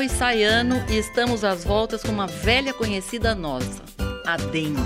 [0.00, 3.82] ano e sai ano e estamos às voltas com uma velha conhecida nossa,
[4.24, 4.80] a dengue.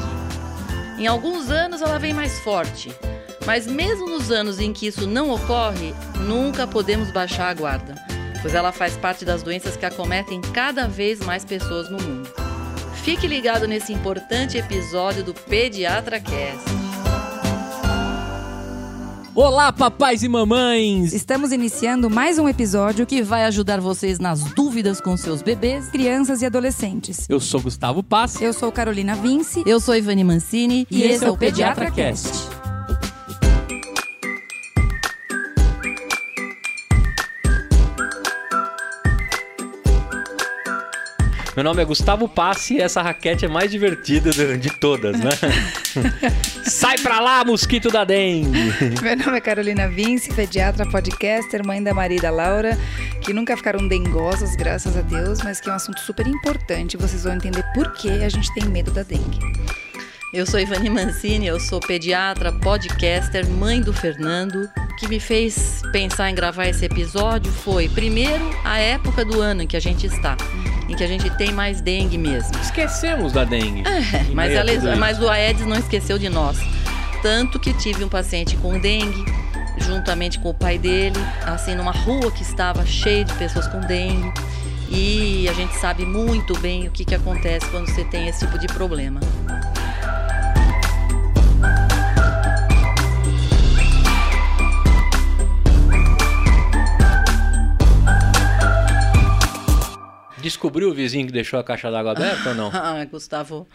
[0.99, 2.93] Em alguns anos ela vem mais forte,
[3.47, 5.95] mas mesmo nos anos em que isso não ocorre,
[6.27, 7.95] nunca podemos baixar a guarda,
[8.43, 12.29] pois ela faz parte das doenças que acometem cada vez mais pessoas no mundo.
[13.05, 16.84] Fique ligado nesse importante episódio do Pediatra Cast.
[19.35, 21.13] Olá, papais e mamães!
[21.13, 26.41] Estamos iniciando mais um episódio que vai ajudar vocês nas dúvidas com seus bebês, crianças
[26.41, 27.27] e adolescentes.
[27.29, 28.41] Eu sou Gustavo Pass.
[28.41, 29.65] Eu sou Carolina Vince.
[29.67, 30.87] Eu sou Ivani Mancini.
[30.89, 32.64] E, e esse é o Pediatra Cast.
[41.55, 45.31] Meu nome é Gustavo Passe e essa raquete é mais divertida de todas, né?
[46.67, 48.73] Sai pra lá, mosquito da dengue!
[49.01, 52.77] Meu nome é Carolina Vince, pediatra, podcaster, mãe da Maria e da Laura,
[53.21, 56.97] que nunca ficaram dengosas, graças a Deus, mas que é um assunto super importante.
[56.97, 59.39] Vocês vão entender por que a gente tem medo da dengue.
[60.33, 64.69] Eu sou Ivani Mancini, eu sou pediatra, podcaster, mãe do Fernando.
[64.91, 69.63] O que me fez pensar em gravar esse episódio foi, primeiro, a época do ano
[69.63, 70.37] em que a gente está
[70.95, 72.57] em que a gente tem mais dengue mesmo.
[72.61, 73.83] Esquecemos da dengue.
[73.87, 76.59] É, mas, ela, mas o Aedes não esqueceu de nós.
[77.21, 79.25] Tanto que tive um paciente com dengue,
[79.79, 84.33] juntamente com o pai dele, assim, numa rua que estava cheia de pessoas com dengue.
[84.89, 88.59] E a gente sabe muito bem o que, que acontece quando você tem esse tipo
[88.59, 89.21] de problema.
[100.45, 102.69] Descobriu o vizinho que deixou a caixa d'água aberta ou não?
[102.75, 103.67] Ah, Gustavo,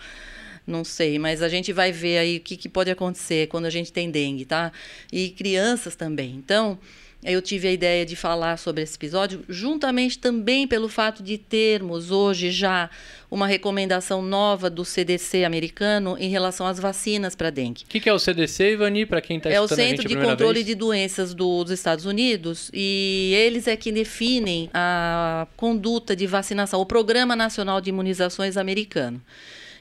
[0.68, 3.72] não sei, mas a gente vai ver aí o que, que pode acontecer quando a
[3.72, 4.72] gente tem dengue, tá?
[5.12, 6.36] E crianças também.
[6.36, 6.78] Então,
[7.24, 12.12] eu tive a ideia de falar sobre esse episódio, juntamente também pelo fato de termos
[12.12, 12.90] hoje já
[13.30, 17.84] uma recomendação nova do CDC americano em relação às vacinas para dengue.
[17.84, 20.56] O que, que, é o CDC, Ivani, para quem está É o Centro de Controle
[20.56, 20.66] vez?
[20.66, 26.80] de Doenças do, dos Estados Unidos e eles é que definem a conduta de vacinação,
[26.80, 29.22] o Programa Nacional de Imunizações americano.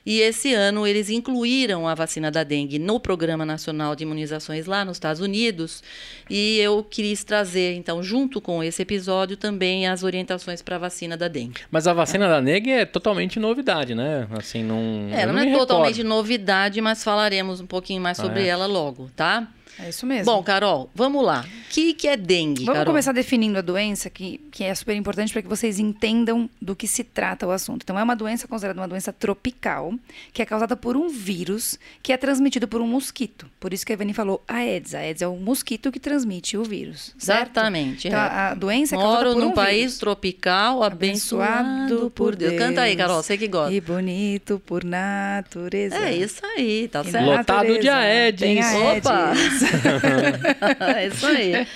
[0.08, 4.82] E esse ano eles incluíram a vacina da dengue no Programa Nacional de Imunizações lá
[4.82, 5.82] nos Estados Unidos.
[6.30, 11.14] E eu quis trazer, então, junto com esse episódio, também as orientações para a vacina
[11.14, 11.60] da dengue.
[11.70, 12.28] Mas a vacina é.
[12.30, 14.26] da dengue é totalmente novidade, né?
[14.30, 15.10] Assim, não.
[15.12, 18.48] É, não, não é totalmente novidade, mas falaremos um pouquinho mais sobre ah, é.
[18.48, 19.46] ela logo, tá?
[19.80, 20.24] É isso mesmo.
[20.24, 21.44] Bom, Carol, vamos lá.
[21.44, 22.64] O que, que é dengue?
[22.64, 22.92] Vamos Carol?
[22.92, 26.86] começar definindo a doença, que, que é super importante para que vocês entendam do que
[26.88, 27.82] se trata o assunto.
[27.82, 29.94] Então, é uma doença considerada uma doença tropical,
[30.32, 33.46] que é causada por um vírus que é transmitido por um mosquito.
[33.60, 34.94] Por isso que a Evani falou Aedes.
[34.94, 37.14] A Aedes é o mosquito que transmite o vírus.
[37.18, 37.50] Certo?
[37.50, 38.08] Exatamente.
[38.08, 38.22] Então, é.
[38.22, 39.98] a doença é causada Moro por um num país vírus.
[39.98, 42.52] tropical, abençoado, abençoado por Deus.
[42.52, 42.62] Deus.
[42.62, 43.72] Canta aí, Carol, você que gosta.
[43.72, 45.96] E bonito por natureza.
[45.96, 47.26] É isso aí, tá certo.
[47.26, 48.40] Lotado de Aedes.
[48.40, 49.06] Tem Aedes.
[49.06, 49.32] Opa!
[50.96, 51.66] é isso aí.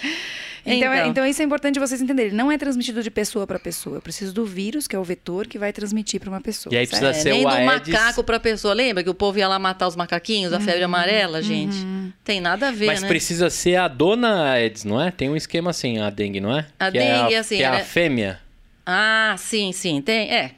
[0.65, 2.33] Então, é, então, então, isso é importante vocês entenderem.
[2.33, 3.97] Não é transmitido de pessoa para pessoa.
[3.97, 6.73] Eu preciso do vírus, que é o vetor, que vai transmitir para uma pessoa.
[6.73, 7.93] E aí precisa é, ser nem o do Aedes...
[7.93, 8.73] macaco para pessoa.
[8.73, 11.77] Lembra que o povo ia lá matar os macaquinhos, a uhum, febre amarela, gente?
[11.77, 12.13] Uhum.
[12.23, 13.09] Tem nada a ver, Mas né?
[13.09, 15.11] precisa ser a dona Aedes, não é?
[15.11, 16.67] Tem um esquema assim, a dengue, não é?
[16.79, 17.57] A que dengue, é a, assim...
[17.57, 18.41] Que é a fêmea.
[18.87, 20.01] Ah, sim, sim.
[20.01, 20.53] Tem, é.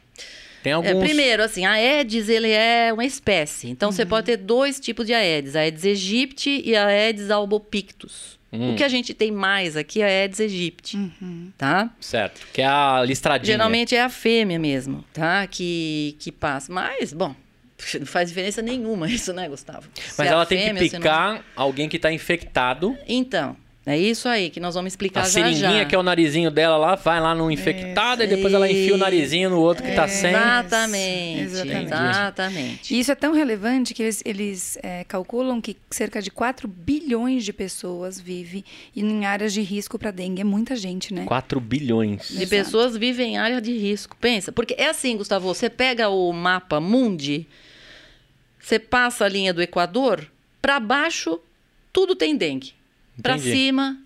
[0.65, 0.93] Tem alguns...
[0.93, 3.69] É, primeiro, assim, a Aedes, ele é uma espécie.
[3.69, 3.93] Então, uhum.
[3.93, 5.55] você pode ter dois tipos de Aedes.
[5.55, 8.39] A Aedes aegypti e a Aedes albopictus.
[8.51, 8.73] Hum.
[8.73, 11.53] O que a gente tem mais aqui é a Aedes aegypti, uhum.
[11.59, 11.91] tá?
[12.01, 13.53] Certo, que é a listradinha.
[13.53, 15.47] Geralmente é a fêmea mesmo, tá?
[15.47, 16.73] Que, que passa.
[16.73, 17.37] Mas, bom,
[18.01, 19.87] não faz diferença nenhuma isso, né, Gustavo?
[19.95, 21.43] Mas Se ela é tem fêmea, que picar não...
[21.55, 22.97] alguém que está infectado.
[23.07, 23.55] Então,
[23.87, 25.85] é isso aí que nós vamos explicar a já seringuinha, já.
[25.85, 28.97] que é o narizinho dela lá, vai lá no infectado e depois ela enfia o
[28.97, 30.31] narizinho no outro que está sem.
[30.31, 31.93] Exatamente, exatamente.
[31.93, 32.95] exatamente.
[32.95, 37.45] E isso é tão relevante que eles, eles é, calculam que cerca de 4 bilhões
[37.45, 38.65] de pessoas vivem
[38.97, 40.41] em áreas de risco para dengue.
[40.41, 41.27] É muita gente, né?
[41.27, 42.29] 4 bilhões.
[42.29, 42.49] De Exato.
[42.49, 44.17] pessoas vivem em área de risco.
[44.19, 47.47] Pensa, porque é assim, Gustavo, você pega o mapa Mundi,
[48.59, 50.27] você passa a linha do Equador,
[50.63, 51.39] para baixo
[51.93, 52.73] tudo tem dengue.
[53.23, 53.97] Para cima,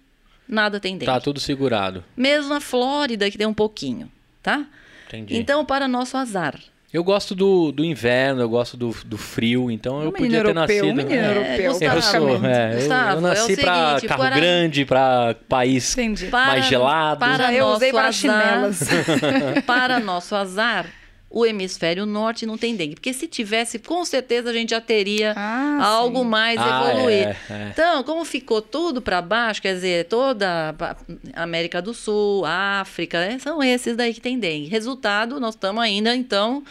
[0.49, 1.07] nada tem dengue.
[1.07, 2.05] Tá tudo segurado.
[2.17, 4.11] Mesmo a Flórida, que tem um pouquinho,
[4.43, 4.67] tá?
[5.07, 5.37] Entendi.
[5.37, 6.59] Então, para nosso azar.
[6.91, 10.55] Eu gosto do, do inverno, eu gosto do, do frio, então eu podia ter europeu,
[10.55, 10.95] nascido.
[10.95, 14.37] Menino é, europeu, eu sou, é, Gustavo, eu, eu nasci é para carro para...
[14.37, 16.29] grande, para país Entendi.
[16.29, 17.19] mais para, gelado.
[17.19, 18.81] Para eu usei para chinelas.
[19.67, 20.87] para nosso azar,
[21.31, 22.95] o hemisfério norte não tem dengue.
[22.95, 26.25] Porque se tivesse, com certeza a gente já teria Ah, algo sim.
[26.25, 27.29] mais Ah, evoluído.
[27.29, 27.69] é, é.
[27.73, 30.75] Então, como ficou tudo para baixo, quer dizer, toda
[31.35, 34.69] a América do Sul, África, né, são esses daí que tem dengue.
[34.69, 36.63] Resultado, nós estamos ainda, então.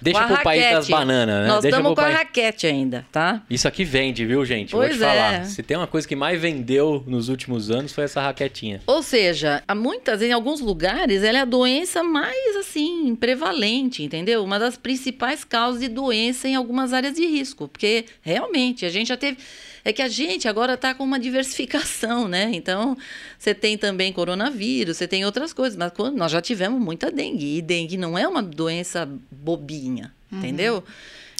[0.00, 1.48] Deixa a pro país das bananas, né?
[1.48, 3.42] Nós Deixa estamos com a país- raquete ainda, tá?
[3.48, 4.72] Isso aqui vende, viu, gente?
[4.72, 5.34] Vou Pois te falar.
[5.40, 5.44] é.
[5.44, 8.82] Se tem uma coisa que mais vendeu nos últimos anos foi essa raquetinha.
[8.86, 14.44] Ou seja, há muitas, em alguns lugares, ela é a doença mais, assim, prevalente, entendeu?
[14.44, 17.68] Uma das principais causas de doença em algumas áreas de risco.
[17.68, 19.38] Porque, realmente, a gente já teve...
[19.88, 22.50] É que a gente agora está com uma diversificação, né?
[22.52, 22.96] Então,
[23.38, 25.76] você tem também coronavírus, você tem outras coisas.
[25.78, 27.58] Mas quando- nós já tivemos muita dengue.
[27.58, 30.82] E dengue não é uma doença bobinha, entendeu?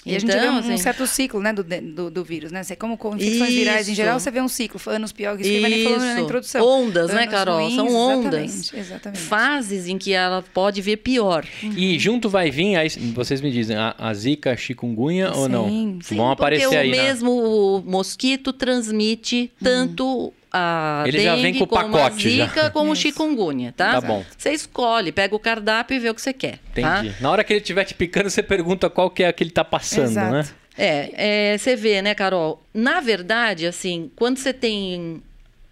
[0.07, 2.51] E a gente Então, vê um, um assim, certo ciclo, né, do, do, do vírus,
[2.51, 2.63] né?
[2.63, 3.97] Você, como com infecções virais em Isso.
[4.01, 6.23] geral, você vê um ciclo, anos piores, isso que vai nem falando na Isso.
[6.23, 6.65] introdução.
[6.65, 7.59] Ondas, né, Anos Carol?
[7.59, 8.33] ruins, São ondas.
[8.43, 9.21] Exatamente, exatamente.
[9.21, 11.45] fases em que ela pode vir pior.
[11.75, 15.67] E junto vai vir, aí vocês me dizem, a, a zika, a chikungunya ou não?
[15.67, 21.33] Sim, Sim, Vão aparecer porque aí o na- mesmo mosquito transmite tanto a Ele já
[21.35, 22.45] vem dengue com o pacote, a já.
[22.45, 23.03] zika como o Isso.
[23.03, 23.93] chikungunya, tá?
[23.93, 24.23] Tá bom.
[24.37, 26.99] Você escolhe, pega o cardápio e vê o que você quer, tá?
[26.99, 27.15] Entendi.
[27.21, 29.51] Na hora que ele estiver te picando, você pergunta qual que é a que ele
[29.51, 30.31] tá passando, Exato.
[30.33, 30.45] né?
[30.77, 32.61] É, é, você vê, né, Carol?
[32.73, 35.23] Na verdade, assim, quando você tem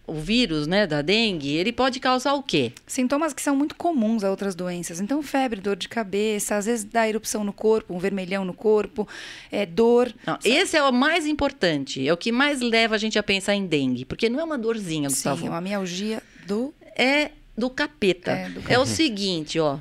[0.07, 2.71] o vírus, né, da dengue, ele pode causar o quê?
[2.85, 4.99] Sintomas que são muito comuns a outras doenças.
[4.99, 9.07] Então, febre, dor de cabeça, às vezes dá erupção no corpo, um vermelhão no corpo,
[9.51, 10.13] é, dor.
[10.25, 13.55] Não, esse é o mais importante, é o que mais leva a gente a pensar
[13.55, 15.41] em dengue, porque não é uma dorzinha, Gustavo.
[15.41, 16.73] Sim, é uma mialgia do...
[16.95, 18.31] é do capeta.
[18.31, 19.79] É, do É, o seguinte, ó.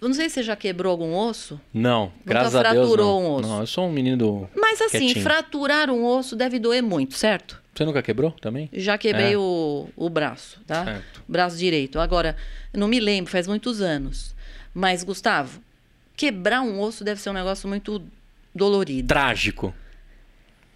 [0.00, 3.30] Eu não sei se você já quebrou algum osso, Não, graças a Deus fraturou não.
[3.30, 3.48] um osso?
[3.48, 4.48] Não, eu sou um menino do...
[4.54, 5.22] mas assim, Quietinho.
[5.22, 7.63] fraturar um osso deve doer muito, certo?
[7.74, 8.68] Você nunca quebrou também?
[8.72, 9.38] Já quebrei É.
[9.38, 10.84] o, o braço, tá?
[10.84, 11.22] Certo.
[11.26, 11.98] Braço direito.
[11.98, 12.36] Agora,
[12.72, 14.34] não me lembro, faz muitos anos.
[14.72, 15.60] Mas, Gustavo,
[16.16, 18.02] quebrar um osso deve ser um negócio muito
[18.54, 19.08] dolorido.
[19.08, 19.74] Trágico.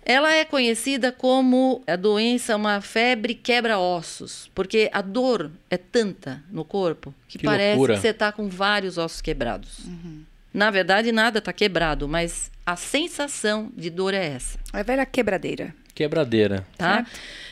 [0.05, 6.65] Ela é conhecida como a doença, uma febre quebra-ossos, porque a dor é tanta no
[6.65, 7.95] corpo que, Que parece loucura.
[7.95, 9.81] que você está com vários ossos quebrados.
[9.85, 10.23] Uhum.
[10.59, 15.73] Na verdade, nada está quebrado, mas a sensação de dor é essa, A velha quebradeira.
[15.95, 16.67] Quebradeira.
[16.77, 17.07] tá?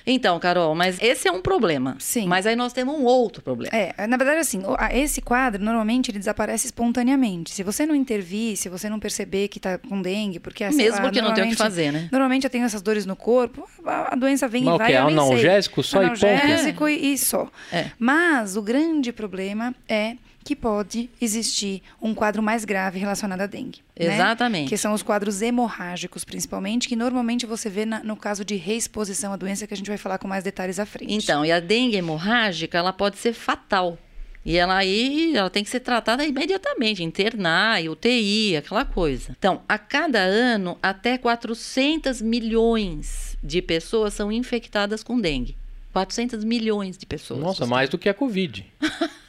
[0.05, 1.97] Então, Carol, mas esse é um problema.
[2.01, 2.27] Sim.
[2.27, 3.77] Mas aí nós temos um outro problema.
[3.77, 4.61] É, na verdade, assim,
[4.93, 7.53] esse quadro, normalmente, ele desaparece espontaneamente.
[7.53, 10.65] Se você não intervir, se você não perceber que tá com dengue, porque...
[10.73, 12.09] sei Mesmo porque não tem o que fazer, né?
[12.11, 14.97] Normalmente eu tenho essas dores no corpo, a, doença vem Mas e o vai, sei.
[14.97, 16.27] Analgésico só e ponto?
[16.27, 17.49] Analgésico e, e só.
[17.73, 17.87] É.
[18.01, 20.17] Mas o grande problema é
[20.47, 23.81] que pode existir um quadro mais grave relacionado à dengue.
[23.99, 24.15] né?
[24.15, 24.69] Exatamente.
[24.69, 29.33] Que são os quadros hemorrágicos, principalmente, que normalmente você vê na- no caso de reexposição
[29.33, 31.13] à doença, que a gente vai falar com mais detalhes à frente.
[31.13, 33.99] Então, e a dengue hemorrágica, ela pode ser fatal.
[34.45, 39.35] E ela aí, ela tem que ser tratada imediatamente, internar, e UTI, aquela coisa.
[39.37, 45.57] Então, a cada ano, até 400 milhões de pessoas são infectadas com dengue.
[45.93, 47.41] 400 milhões de pessoas.
[47.41, 48.65] Nossa, mais do que a Covid.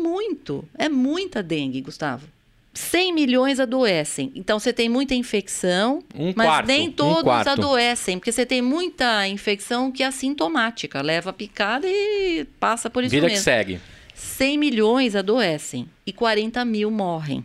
[0.00, 0.64] Muito.
[0.76, 2.26] É muita dengue, Gustavo.
[2.72, 4.30] 100 milhões adoecem.
[4.34, 7.48] Então, você tem muita infecção, Um mas quarto, nem um todos quarto.
[7.48, 8.18] adoecem.
[8.18, 11.02] Porque você tem muita infecção que é assintomática.
[11.02, 13.44] Leva a picada e passa por isso Vida que mesmo.
[13.44, 13.80] segue.
[14.14, 17.44] 100 milhões adoecem e 40 mil morrem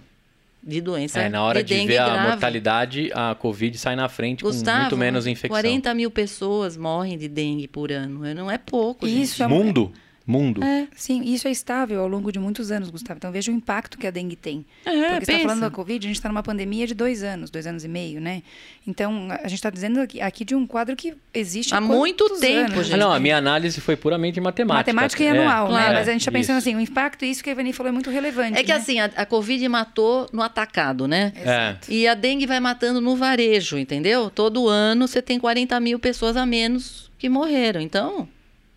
[0.61, 2.27] de doença É, na hora de, dengue ver a grave.
[2.29, 5.49] mortalidade, a Covid sai na frente Gustavo, com muito menos infecção.
[5.49, 8.33] 40 mil pessoas morrem de dengue por ano.
[8.33, 9.21] Não é pouco, gente.
[9.23, 9.91] Isso é Mundo?
[10.27, 10.63] Mundo.
[10.63, 13.17] É, sim, isso é estável ao longo de muitos anos, Gustavo.
[13.17, 14.65] Então veja o impacto que a dengue tem.
[14.83, 17.67] É, Porque está falando da Covid, a gente está numa pandemia de dois anos, dois
[17.67, 18.41] anos e meio, né?
[18.87, 22.73] Então, a gente está dizendo aqui, aqui de um quadro que existe Há muito tempo,
[22.73, 22.87] anos?
[22.87, 22.95] gente.
[22.95, 24.91] Ah, não, a minha análise foi puramente matemática.
[24.93, 25.79] Matemática e É, anual, né?
[25.79, 25.93] claro.
[25.95, 26.69] Mas a gente está pensando isso.
[26.69, 28.57] assim, o impacto, isso que a Ivani falou é muito relevante.
[28.57, 28.77] É que né?
[28.77, 31.33] assim, a, a Covid matou no atacado, né?
[31.35, 31.75] É.
[31.87, 34.29] E a dengue vai matando no varejo, entendeu?
[34.29, 37.79] Todo ano você tem 40 mil pessoas a menos que morreram.
[37.81, 38.27] Então,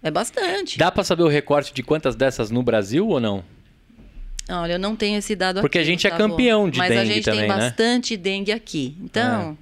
[0.02, 0.78] é bastante.
[0.78, 3.44] Dá pra saber o recorte de quantas dessas no Brasil ou não?
[4.50, 6.30] Olha, eu não tenho esse dado Porque aqui, a gente é Gustavo.
[6.30, 7.56] campeão de Mas a dengue gente também, tem né?
[7.56, 8.96] Bastante dengue aqui.
[9.02, 9.58] Então,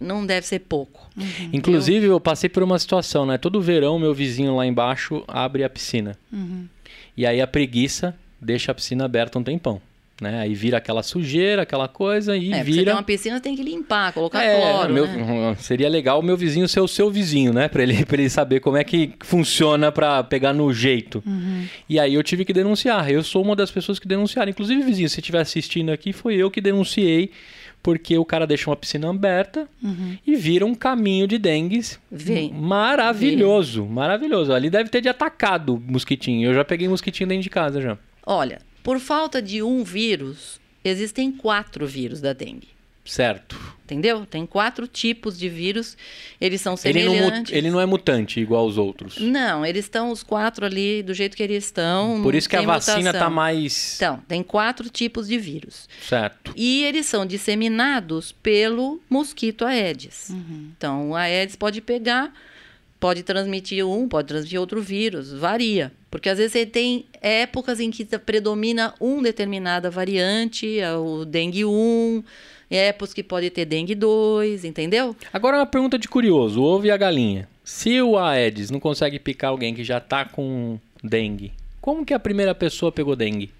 [0.00, 1.08] não deve ser pouco.
[1.16, 1.50] Uhum.
[1.52, 3.38] Inclusive, eu passei por uma situação, né?
[3.38, 6.16] Todo verão, meu vizinho lá embaixo abre a piscina.
[6.30, 6.66] Uhum.
[7.16, 9.80] E aí a preguiça deixa a piscina aberta um tempão.
[10.20, 10.40] Né?
[10.40, 12.84] Aí vira aquela sujeira, aquela coisa e É, porque você vira.
[12.86, 15.54] tem uma piscina, tem que limpar, colocar É, cloro, meu- né?
[15.60, 17.68] Seria legal o meu vizinho ser o seu vizinho, né?
[17.68, 21.22] Pra ele, pra ele saber como é que funciona pra pegar no jeito.
[21.24, 21.64] Uhum.
[21.88, 23.08] E aí eu tive que denunciar.
[23.08, 24.50] Eu sou uma das pessoas que denunciaram.
[24.50, 27.30] Inclusive, vizinho, se estiver assistindo aqui, foi eu que denunciei.
[27.80, 29.68] Porque o cara deixa uma piscina aberta
[30.26, 32.52] e vira um caminho de dengues Vem.
[32.52, 33.84] maravilhoso.
[33.86, 34.52] Maravilhoso.
[34.52, 36.50] Ali deve ter de atacado mosquitinho.
[36.50, 37.96] Eu já peguei mosquitinho dentro de casa já.
[38.26, 38.58] Olha,
[38.88, 42.68] por falta de um vírus, existem quatro vírus da dengue.
[43.04, 43.54] Certo.
[43.84, 44.24] Entendeu?
[44.24, 45.94] Tem quatro tipos de vírus.
[46.40, 47.52] Eles são Ele não, semelhantes.
[47.52, 49.18] ele não é mutante igual aos outros.
[49.18, 52.22] Não, eles estão os quatro ali do jeito que eles estão.
[52.22, 53.20] Por isso que a vacina mutação.
[53.20, 53.96] tá mais.
[53.96, 55.86] Então, tem quatro tipos de vírus.
[56.08, 56.54] Certo.
[56.56, 60.30] E eles são disseminados pelo mosquito Aedes.
[60.30, 62.32] Então, o Aedes pode pegar,
[62.98, 65.92] pode transmitir um, pode transmitir outro vírus, varia.
[66.10, 71.64] Porque às vezes você tem épocas em que predomina um determinada variante, é o dengue
[71.64, 72.24] 1,
[72.70, 75.14] épocas que pode ter dengue 2, entendeu?
[75.32, 77.48] Agora uma pergunta de curioso: o ovo e a galinha.
[77.62, 82.18] Se o Aedes não consegue picar alguém que já tá com dengue, como que a
[82.18, 83.52] primeira pessoa pegou dengue?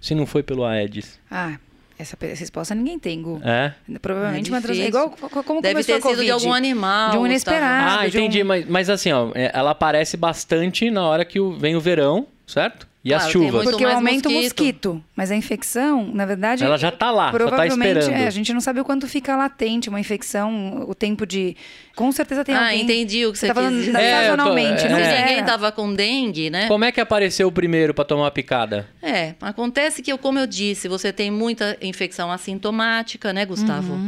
[0.00, 1.20] Se não foi pelo Aedes?
[1.30, 1.58] Ah,
[1.98, 3.40] essa, essa resposta ninguém tem, Gu.
[3.44, 3.72] É?
[4.00, 4.76] Provavelmente É uma trans...
[4.76, 4.84] difícil.
[4.84, 7.10] é igual co- como Deve começou ter a sido de algum animal.
[7.10, 7.26] De um Gustavo.
[7.26, 8.00] inesperado.
[8.00, 11.38] Ah, de um- entendi, mas, mas assim, ó, é, ela aparece bastante na hora que
[11.40, 12.86] o- vem o verão, certo?
[13.04, 13.64] E as chuvas.
[13.64, 15.02] Porque aumenta o mosquito.
[15.16, 16.62] Mas a infecção, na verdade.
[16.62, 18.20] Ela já tá lá, só tá Provavelmente, esperando.
[18.22, 21.56] é, a gente não sabe o quanto fica latente uma infecção, o tempo de.
[21.96, 22.82] Com certeza tem Ah, alguém.
[22.82, 23.98] entendi o que você tá falando quis dizer.
[23.98, 24.88] É, eu tô- sazonalmente, é.
[24.88, 25.26] não Se era.
[25.26, 26.68] ninguém tava com dengue, né?
[26.68, 28.88] Como é que apareceu o primeiro pra tomar uma picada?
[29.02, 33.98] É, acontece que, como eu disse, você tem muita infecção assintomática, né, Gustavo?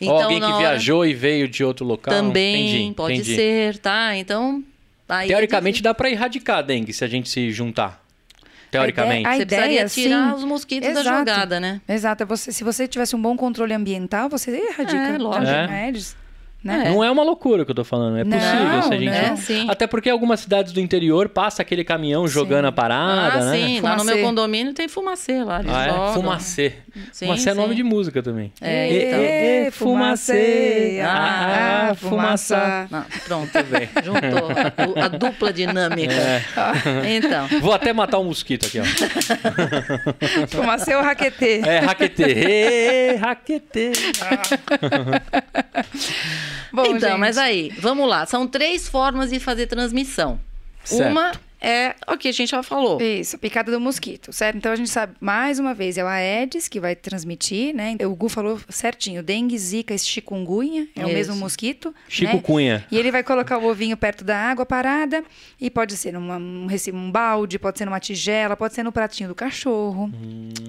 [0.00, 2.14] Ou alguém que hora- viajou e veio de outro local?
[2.14, 3.34] Também Entendi, pode entendi.
[3.36, 4.16] ser, tá?
[4.16, 4.62] Então.
[5.08, 8.02] aí é Teoricamente dá pra erradicar a dengue se a gente se juntar.
[8.70, 9.26] Teoricamente.
[9.26, 10.34] A Você precisaria ideia, tirar sim.
[10.36, 11.18] os mosquitos da Exato.
[11.18, 11.80] jogada, né?
[11.88, 12.22] Exato.
[12.22, 15.46] é Você, se você tivesse um bom controle ambiental, você erradica É, lógico.
[15.46, 15.92] É.
[16.62, 16.90] Né?
[16.90, 19.28] Não é uma loucura que eu tô falando, é Não, possível se a gente.
[19.28, 19.36] não.
[19.36, 19.66] Sim.
[19.70, 23.56] Até porque algumas cidades do interior passa aquele caminhão jogando a parada, ah, né?
[23.56, 23.80] sim.
[23.80, 24.22] Lá no meu Fumacê.
[24.22, 25.60] condomínio tem fumacê lá.
[25.60, 25.88] Eles Ah, é?
[25.90, 26.14] jogam.
[26.14, 26.74] Fumacê.
[27.12, 28.52] Sim, Fumacê é nome de música também.
[28.60, 29.20] É, então.
[29.20, 32.88] ê, fumacê, ah, ah, fumaça.
[32.90, 33.50] Não, pronto,
[34.04, 36.12] juntou a, a dupla dinâmica.
[36.14, 36.42] É.
[37.16, 38.84] Então, Vou até matar um mosquito aqui, ó.
[40.48, 41.60] Fumacê ou raquetê?
[41.64, 42.22] É raquetê.
[42.24, 43.92] Ê, raquetê.
[46.72, 48.26] Bom, então, gente, mas aí, vamos lá.
[48.26, 50.38] São três formas de fazer transmissão.
[50.84, 51.10] Certo.
[51.10, 53.00] Uma é o que a gente já falou.
[53.00, 54.56] Isso, a picada do mosquito, certo?
[54.56, 57.96] Então a gente sabe, mais uma vez, é o Aedes que vai transmitir, né?
[58.04, 61.14] O Gu falou certinho, dengue, zika chikungunya, é o Isso.
[61.14, 61.94] mesmo mosquito.
[62.08, 62.42] Chico né?
[62.42, 62.86] Cunha.
[62.90, 65.22] E ele vai colocar o ovinho perto da água parada,
[65.60, 69.28] e pode ser numa, um um balde, pode ser numa tigela, pode ser no pratinho
[69.28, 70.10] do cachorro,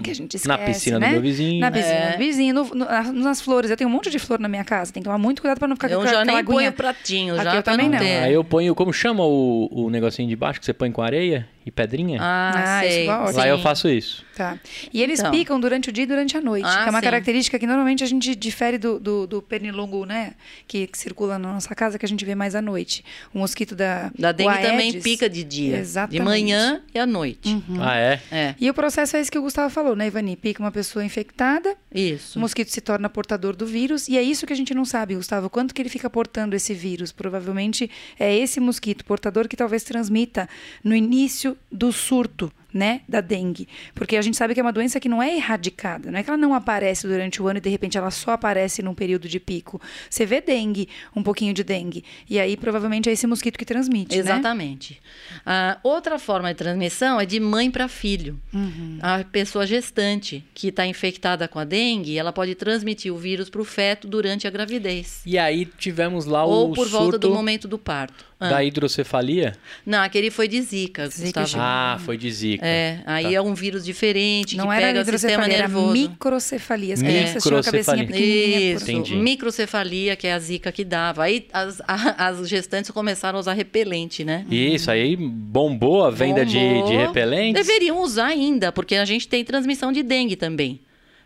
[0.04, 1.08] que a gente esquece, Na piscina né?
[1.08, 1.60] do meu vizinho.
[1.60, 2.12] Na piscina É.
[2.14, 3.70] do vizinho, no- no- nas- flores.
[3.72, 5.68] Eu tenho um monte de flor na minha casa, tem que tomar muito cuidado para
[5.68, 6.72] não ficar Eu com já aquela nem ponho aguinha.
[6.72, 7.98] pratinho, Aqui já eu também não.
[8.00, 8.18] ter.
[8.24, 11.46] Aí eu ponho, como chama o, o negocinho de baixo que você põe com areia
[11.70, 12.20] e pedrinha?
[12.22, 13.04] Ah, Ah, isso sei.
[13.04, 13.64] igual, Lá eu Sim.
[13.64, 14.26] faço isso.
[14.36, 14.58] Tá.
[14.94, 15.32] E eles Então.
[15.32, 17.06] picam durante o dia e durante a noite, Ah, que é uma sim.
[17.06, 20.34] característica que normalmente a gente difere do, do, do pernilongo, né?
[20.68, 23.04] Que, que circula na nossa casa, que a gente vê mais à noite.
[23.34, 24.12] O mosquito da.
[24.18, 25.04] Da dengue também Aedes.
[25.04, 25.78] pica de dia.
[25.78, 26.20] Exatamente.
[26.20, 27.50] De manhã e à noite.
[27.50, 27.82] Uhum.
[27.82, 28.20] Ah, é?
[28.32, 30.36] É, E o processo é esse que o Gustavo falou, né, Ivani?
[30.36, 32.38] Pica uma pessoa infectada, isso.
[32.38, 35.16] o mosquito se torna portador do vírus, e é isso que a gente não sabe,
[35.16, 35.50] Gustavo.
[35.50, 37.12] Quanto que ele fica portando esse vírus?
[37.12, 40.48] Provavelmente é esse mosquito portador que talvez transmita
[40.84, 42.52] no início do surto.
[42.72, 43.68] Né, da dengue.
[43.96, 46.30] Porque a gente sabe que é uma doença que não é erradicada, não é que
[46.30, 49.40] ela não aparece durante o ano e de repente ela só aparece num período de
[49.40, 49.82] pico.
[50.08, 54.16] Você vê dengue, um pouquinho de dengue, e aí provavelmente é esse mosquito que transmite,
[54.16, 54.22] né?
[54.22, 55.02] Exatamente.
[55.44, 58.40] A outra forma de transmissão é de mãe para filho.
[58.54, 59.00] Uhum.
[59.02, 63.62] A pessoa gestante que está infectada com a dengue, ela pode transmitir o vírus para
[63.62, 65.24] o feto durante a gravidez.
[65.26, 68.29] E aí tivemos lá ou o por volta surto do momento do parto.
[68.42, 68.50] Ah.
[68.52, 69.54] da hidrocefalia.
[69.86, 71.62] Não, aquele foi de zika, Zika Gustavo.
[71.64, 72.66] Ah, foi de zika.
[72.66, 73.32] É, aí Tá.
[73.34, 75.94] é um vírus diferente Não que era pega o sistema hidrocefalia, era nervoso.
[75.94, 76.94] microcefalia.
[76.94, 78.08] As crianças tinham a cabecinha Microcefalia.
[78.08, 78.74] pequenininha.
[78.76, 79.16] Isso, Entendi.
[79.18, 81.24] microcefalia, que é a zika que dava.
[81.24, 84.46] Aí as, a- as gestantes começaram a usar repelente, né?
[84.50, 86.88] Isso, aí bombou a venda de, Bombou.
[86.92, 87.66] de repelentes.
[87.66, 90.80] Deveriam usar ainda, porque a gente tem transmissão de dengue também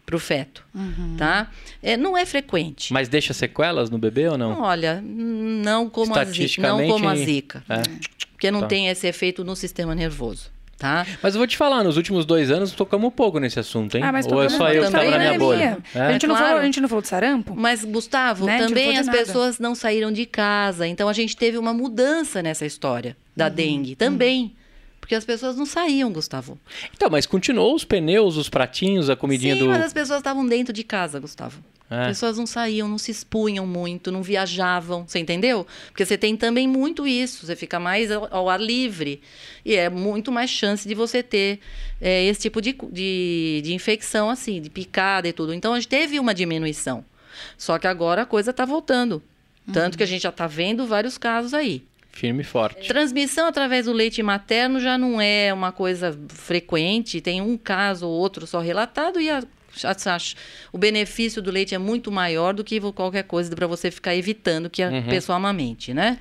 [0.06, 1.16] para o feto, Uhum.
[1.18, 1.50] tá?
[1.82, 2.92] É, não é frequente.
[2.92, 4.62] Mas deixa sequelas no bebê ou não?
[4.62, 7.82] Olha, não como a zika, não como a zika, É.
[8.34, 8.68] porque não Tá.
[8.68, 11.06] tem esse efeito no sistema nervoso, tá?
[11.22, 14.04] Mas eu vou te falar, nos últimos dois anos tocamos um pouco nesse assunto, hein?
[14.04, 15.78] Ah, mas Ou é só eu que também tava na minha na bolha?
[15.96, 16.00] É?
[16.02, 16.48] A, gente não Claro.
[16.50, 17.56] falou, a gente não falou de sarampo?
[17.56, 18.58] Mas, Gustavo, Né?
[18.60, 19.18] Também as nada.
[19.18, 20.86] pessoas não saíram de casa.
[20.86, 23.54] Então, a gente teve uma mudança nessa história da Uhum.
[23.54, 24.54] dengue também.
[25.04, 26.58] Porque as pessoas não saíam, Gustavo.
[26.96, 29.68] Então, mas continuou os pneus, os pratinhos, a comidinha Sim, do.
[29.68, 31.62] mas as pessoas estavam dentro de casa, Gustavo.
[31.92, 32.04] É.
[32.04, 35.68] As pessoas não saíam, não se expunham muito, não viajavam, você entendeu?
[35.88, 39.20] Porque você tem também muito isso, você fica mais ao, ao ar livre.
[39.66, 41.60] E é muito mais chance de você ter
[42.00, 45.54] é, esse tipo de, de, de infecção, assim, de picada e tudo.
[45.54, 47.04] Então, a gente teve uma diminuição.
[47.58, 49.22] Só que agora a coisa está voltando.
[49.74, 51.84] Tanto que a gente já está vendo vários casos aí.
[52.14, 52.88] Firme e forte.
[52.88, 57.20] Transmissão através do leite materno já não é uma coisa frequente.
[57.20, 59.42] Tem um caso ou outro só relatado e a
[60.72, 64.70] O benefício do leite é muito maior do que qualquer coisa para você ficar evitando
[64.70, 65.04] que a uhum.
[65.08, 66.20] pessoa amamente, né?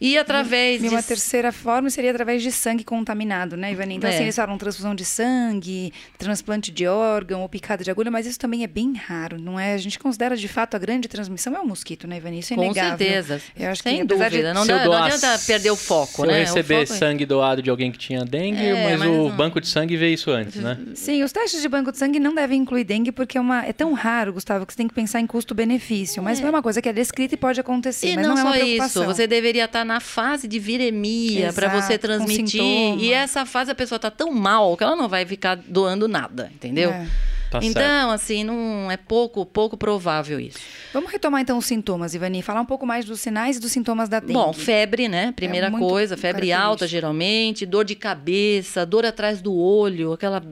[0.00, 1.06] E através e, uma de...
[1.06, 3.96] terceira forma seria através de sangue contaminado, né, Ivani?
[3.96, 4.18] Então, assim, é.
[4.18, 8.38] assim, eles falam transfusão de sangue, transplante de órgão ou picada de agulha, mas isso
[8.38, 9.74] também é bem raro, não é?
[9.74, 12.40] A gente considera, de fato, a grande transmissão é o mosquito, né, Ivani?
[12.40, 12.92] Isso é inegável.
[12.92, 13.42] Com certeza.
[13.56, 14.30] Eu acho Sem que, dúvida.
[14.30, 14.52] De...
[14.52, 16.34] Não, dá, não adianta perder o foco, se né?
[16.34, 16.96] eu receber foco...
[16.96, 19.30] É sangue doado de alguém que tinha dengue, é, mas, mas, o não...
[19.30, 20.78] banco de sangue vê isso antes, né?
[20.94, 23.72] Sim, os testes de banco de sangue não devem incluir dengue porque é, uma, é
[23.72, 26.22] tão raro, Gustavo, que você tem que pensar em custo-benefício.
[26.22, 26.44] Mas é.
[26.44, 28.88] é uma coisa que é descrita e pode acontecer, e mas não, não é uma
[28.88, 32.60] só isso, você deveria estar na fase de viremia para você transmitir.
[32.98, 36.50] E essa fase a pessoa tá tão mal que ela não vai ficar doando nada,
[36.54, 36.90] entendeu?
[36.90, 37.06] É.
[37.50, 38.10] Tá então, certo.
[38.10, 40.58] assim, não é pouco, pouco provável isso.
[40.92, 44.08] Vamos retomar então os sintomas, Ivani, falar um pouco mais dos sinais e dos sintomas
[44.08, 44.32] da dengue.
[44.32, 45.32] Bom, febre, né?
[45.32, 50.42] Primeira é coisa, febre alta geralmente, dor de cabeça, dor atrás do olho, aquela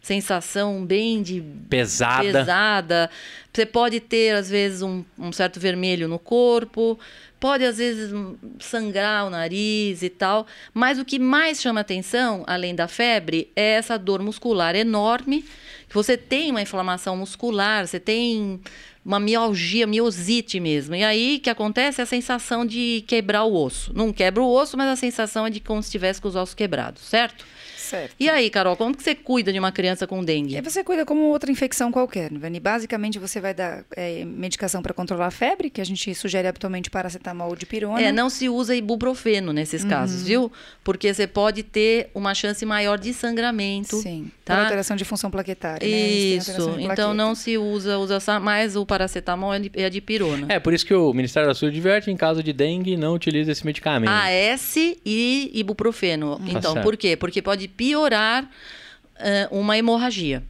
[0.00, 2.24] sensação bem de pesada.
[2.24, 3.10] pesada.
[3.52, 6.98] Você pode ter às vezes um, um certo vermelho no corpo,
[7.42, 8.12] pode às vezes
[8.60, 13.72] sangrar o nariz e tal, mas o que mais chama atenção, além da febre, é
[13.72, 15.44] essa dor muscular enorme,
[15.88, 18.60] que você tem uma inflamação muscular, você tem
[19.04, 20.94] uma mialgia, miosite mesmo.
[20.94, 23.92] E aí que acontece é a sensação de quebrar o osso.
[23.92, 26.54] Não quebra o osso, mas a sensação é de como se estivesse com os ossos
[26.54, 27.44] quebrados, certo?
[27.92, 28.14] Certo.
[28.18, 30.58] E aí, Carol, como que você cuida de uma criança com dengue?
[30.62, 32.58] Você cuida como outra infecção qualquer, Vani.
[32.58, 36.90] Basicamente, você vai dar é, medicação para controlar a febre, que a gente sugere habitualmente
[36.90, 38.00] paracetamol ou dipirona.
[38.00, 39.90] É, não se usa ibuprofeno nesses uhum.
[39.90, 40.50] casos, viu?
[40.82, 43.96] Porque você pode ter uma chance maior de sangramento.
[43.96, 44.54] Sim, tá?
[44.54, 45.86] por alteração de função plaquetária.
[45.86, 45.94] Né?
[45.94, 46.82] Isso, né?
[46.82, 50.46] então não se usa, usa mais o paracetamol e a dipirona.
[50.48, 53.52] É, por isso que o Ministério da Saúde diverte em caso de dengue, não utiliza
[53.52, 54.10] esse medicamento.
[54.10, 56.36] AS e ibuprofeno.
[56.40, 56.44] Hum.
[56.48, 57.16] Então, tá por quê?
[57.16, 60.42] Porque pode piorar uh, uma hemorragia.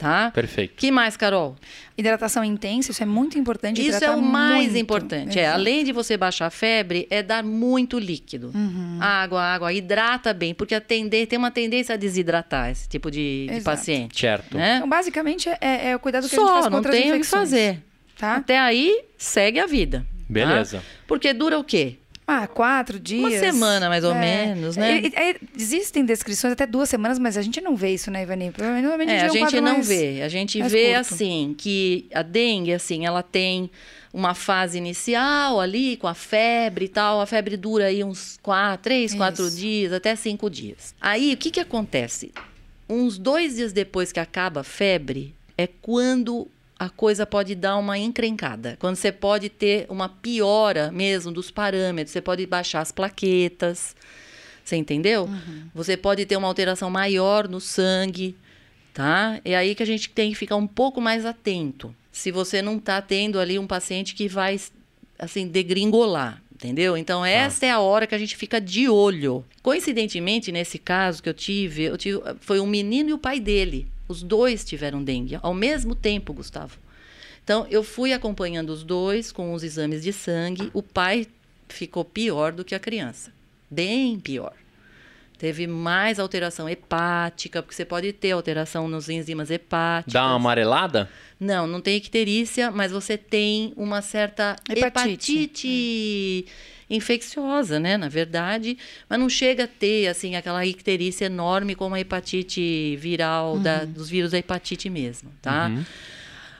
[0.00, 0.30] Tá?
[0.30, 0.72] Perfeito.
[0.76, 1.54] que mais, Carol?
[1.96, 3.86] Hidratação intensa, isso é muito importante.
[3.86, 4.78] Isso é o mais muito.
[4.78, 5.38] importante.
[5.38, 8.50] É, além de você baixar a febre, é dar muito líquido.
[8.54, 8.96] Uhum.
[8.98, 13.48] Água, água, hidrata bem, porque a tendência, tem uma tendência a desidratar esse tipo de,
[13.52, 14.18] de paciente.
[14.18, 14.56] Certo.
[14.56, 14.76] Né?
[14.76, 17.20] Então, basicamente, é, é, o cuidado que Só, a gente faz contra não tem o
[17.20, 17.82] que fazer.
[18.16, 18.36] Tá?
[18.36, 19.98] Até aí, segue a vida.
[19.98, 20.24] Tá?
[20.30, 20.78] Beleza.
[20.78, 20.84] Tá?
[21.06, 21.98] Porque dura o quê?
[22.32, 23.32] Ah, quatro dias.
[23.32, 24.20] Uma semana, mais ou é.
[24.46, 25.02] menos, né?
[25.14, 28.52] É, existem descrições até duas semanas, mas a gente não vê isso, né, Ivani?
[28.52, 30.22] Provavelmente é, a gente não mais, vê.
[30.22, 31.00] A gente vê, curto.
[31.00, 33.68] assim, que a dengue, assim, ela tem
[34.12, 37.20] uma fase inicial ali, com a febre e tal.
[37.20, 39.56] A febre dura aí uns quatro, três, quatro isso.
[39.56, 40.94] dias, até cinco dias.
[41.00, 42.32] Aí, o que que acontece?
[42.88, 46.48] Uns dois dias depois que acaba a febre, é quando
[46.80, 48.78] a coisa pode dar uma encrencada.
[48.80, 53.94] Quando você pode ter uma piora mesmo dos parâmetros, você pode baixar as plaquetas.
[54.64, 55.24] Você entendeu?
[55.24, 55.64] Uhum.
[55.74, 58.34] Você pode ter uma alteração maior no sangue,
[58.94, 59.38] tá?
[59.44, 61.94] É aí que a gente tem que ficar um pouco mais atento.
[62.10, 64.58] Se você não está tendo ali um paciente que vai
[65.18, 66.96] assim degringolar, entendeu?
[66.96, 67.68] Então essa ah.
[67.68, 69.44] é a hora que a gente fica de olho.
[69.62, 73.86] Coincidentemente, nesse caso que eu tive, eu tive foi um menino e o pai dele.
[74.10, 76.76] Os dois tiveram dengue ao mesmo tempo, Gustavo.
[77.44, 80.68] Então, eu fui acompanhando os dois com os exames de sangue.
[80.74, 81.28] O pai
[81.68, 83.32] ficou pior do que a criança.
[83.70, 84.52] Bem pior.
[85.38, 90.12] Teve mais alteração hepática, porque você pode ter alteração nos enzimas hepáticas.
[90.12, 91.08] Dá uma amarelada?
[91.38, 96.46] Não, não tem icterícia, mas você tem uma certa hepatite, hepatite
[96.90, 98.76] infecciosa, né, na verdade,
[99.08, 103.62] mas não chega a ter assim aquela icterícia enorme como a hepatite viral uhum.
[103.62, 105.68] da, dos vírus da hepatite mesmo, tá?
[105.68, 105.84] Uhum.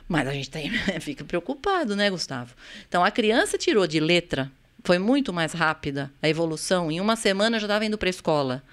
[0.07, 2.53] Mas a gente tem, fica preocupado, né, Gustavo?
[2.87, 4.51] Então a criança tirou de letra,
[4.83, 6.89] foi muito mais rápida a evolução.
[6.91, 8.63] Em uma semana já estava indo para a escola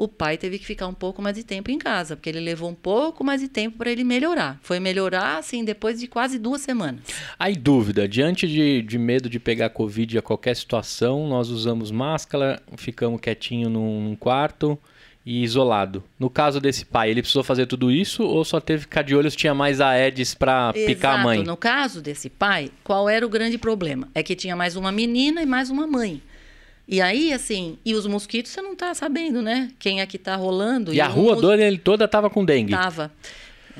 [0.00, 2.70] o pai teve que ficar um pouco mais de tempo em casa, porque ele levou
[2.70, 4.58] um pouco mais de tempo para ele melhorar.
[4.62, 7.02] Foi melhorar, assim, depois de quase duas semanas.
[7.38, 12.62] Aí, dúvida: diante de, de medo de pegar Covid a qualquer situação, nós usamos máscara,
[12.78, 14.78] ficamos quietinho num quarto
[15.24, 16.02] e isolado.
[16.18, 19.14] No caso desse pai, ele precisou fazer tudo isso ou só teve que ficar de
[19.14, 21.42] olho se tinha mais Aedes para picar a mãe?
[21.42, 24.08] No caso desse pai, qual era o grande problema?
[24.14, 26.22] É que tinha mais uma menina e mais uma mãe.
[26.90, 29.70] E aí, assim, e os mosquitos você não tá sabendo, né?
[29.78, 30.92] Quem é que tá rolando.
[30.92, 31.60] E, e a rua mos...
[31.60, 32.72] ele toda tava com dengue.
[32.72, 33.12] Tava.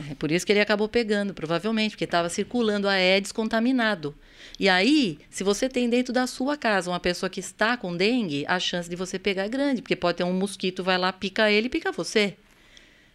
[0.09, 4.15] É por isso que ele acabou pegando, provavelmente, porque estava circulando a Aedes contaminado.
[4.61, 8.45] E aí, se você tem dentro da sua casa uma pessoa que está com dengue,
[8.47, 11.51] a chance de você pegar é grande, porque pode ter um mosquito, vai lá, pica
[11.51, 12.37] ele e pica você.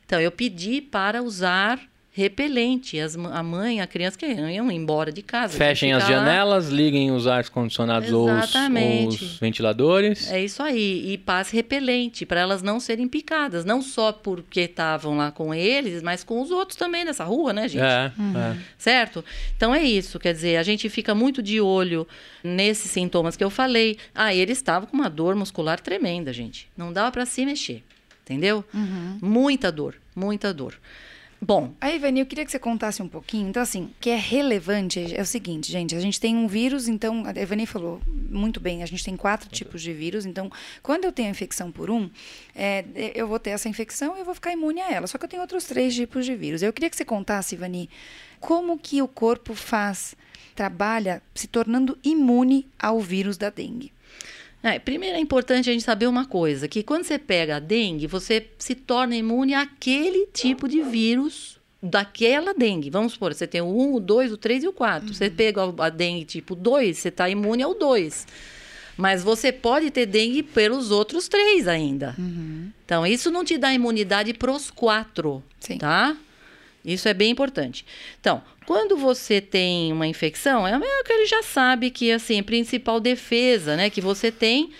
[0.05, 1.79] Então, eu pedi para usar
[2.15, 2.97] repelente.
[2.97, 5.57] As, a mãe, a criança que iam embora de casa.
[5.57, 6.75] Fechem as janelas, lá.
[6.75, 10.31] liguem os ar condicionados ou os, os, ventiladores.
[10.31, 11.11] É isso aí.
[11.11, 13.65] E passe repelente para elas não serem picadas.
[13.65, 17.67] Não só porque estavam lá com eles, mas com os outros também nessa rua, né,
[17.67, 17.83] gente?
[17.83, 18.37] É, uhum.
[18.37, 18.57] é.
[18.77, 19.23] Certo?
[19.57, 20.17] Então é isso.
[20.17, 22.07] Quer dizer, a gente fica muito de olho
[22.41, 23.97] nesses sintomas que eu falei.
[24.13, 26.69] Ah, ele estava com uma dor muscular tremenda, gente.
[26.77, 27.83] Não dava para se mexer.
[28.23, 28.63] Entendeu?
[28.73, 29.19] Uhum.
[29.21, 30.75] Muita dor, muita dor.
[31.41, 31.73] Bom.
[31.79, 33.49] Aí, Ivani, eu queria que você contasse um pouquinho.
[33.49, 35.95] Então, assim, o que é relevante é o seguinte, gente.
[35.95, 39.49] A gente tem um vírus, então, a Ivani falou muito bem, a gente tem quatro
[39.49, 40.25] tipos de vírus.
[40.25, 40.49] Então,
[40.81, 42.09] quando eu tenho infecção por um,
[42.55, 45.07] é, eu vou ter essa infecção e eu vou ficar imune a ela.
[45.07, 46.61] Só que eu tenho outros três tipos de vírus.
[46.61, 47.89] Eu queria que você contasse, Ivani,
[48.39, 50.15] como que o corpo faz,
[50.55, 53.91] trabalha se tornando imune ao vírus da dengue.
[54.65, 58.07] É, primeiro é importante a gente saber uma coisa, que quando você pega a dengue,
[58.07, 62.89] você se torna imune àquele tipo de vírus daquela dengue.
[62.89, 65.07] Vamos supor, você tem o 1, o 2, o 3 e o 4.
[65.07, 65.13] Uhum.
[65.13, 68.25] Você pega a dengue tipo 2, você está imune ao 2.
[68.97, 72.15] Mas você pode ter dengue pelos outros três ainda.
[72.17, 72.71] Uhum.
[72.83, 75.77] Então, isso não te dá imunidade para os quatro, Sim.
[75.77, 76.17] tá?
[76.85, 77.83] Isso é bem importante.
[78.19, 82.99] Então, quando você tem uma infecção, é que ele já sabe que assim, a principal
[82.99, 84.71] defesa, né, que você tem,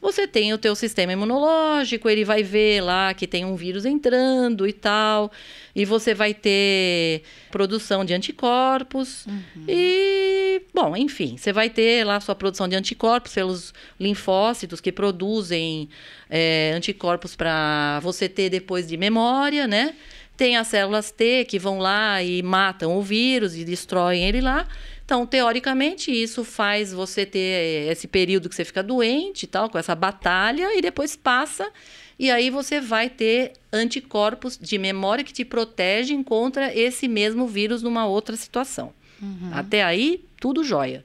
[0.00, 4.66] você tem o teu sistema imunológico, ele vai ver lá que tem um vírus entrando
[4.66, 5.30] e tal,
[5.74, 9.64] e você vai ter produção de anticorpos uhum.
[9.68, 15.88] e, bom, enfim, você vai ter lá sua produção de anticorpos pelos linfócitos que produzem
[16.30, 19.94] é, anticorpos para você ter depois de memória, né?
[20.40, 24.66] Tem as células T que vão lá e matam o vírus e destroem ele lá.
[25.04, 29.76] Então, teoricamente, isso faz você ter esse período que você fica doente e tal, com
[29.76, 31.70] essa batalha, e depois passa,
[32.18, 37.82] e aí você vai ter anticorpos de memória que te protegem contra esse mesmo vírus
[37.82, 38.94] numa outra situação.
[39.20, 39.50] Uhum.
[39.52, 41.04] Até aí, tudo jóia.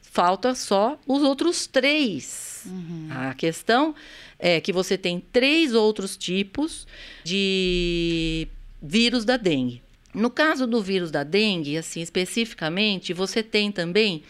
[0.00, 2.62] Falta só os outros três.
[2.64, 3.08] Uhum.
[3.10, 3.94] A questão
[4.40, 6.86] é que você tem três outros tipos
[7.22, 8.39] de
[8.90, 9.82] vírus da dengue.
[10.12, 14.24] No caso do vírus da dengue, assim, especificamente, você tem também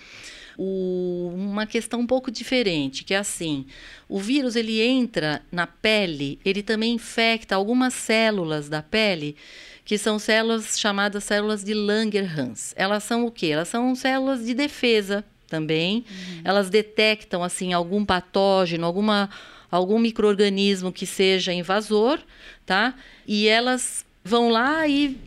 [0.59, 3.65] o, uma questão um pouco diferente, que é assim,
[4.07, 9.35] o vírus ele entra na pele, ele também infecta algumas células da pele,
[9.83, 12.75] que são células chamadas células de Langerhans.
[12.77, 13.47] Elas são o quê?
[13.47, 16.05] Elas são células de defesa também.
[16.07, 16.43] Uhum.
[16.45, 19.31] Elas detectam assim algum patógeno, alguma
[19.71, 22.19] algum microorganismo que seja invasor,
[22.67, 22.95] tá?
[23.27, 25.19] E elas vão lá e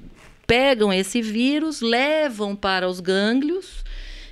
[0.47, 3.83] pegam esse vírus, levam para os gânglios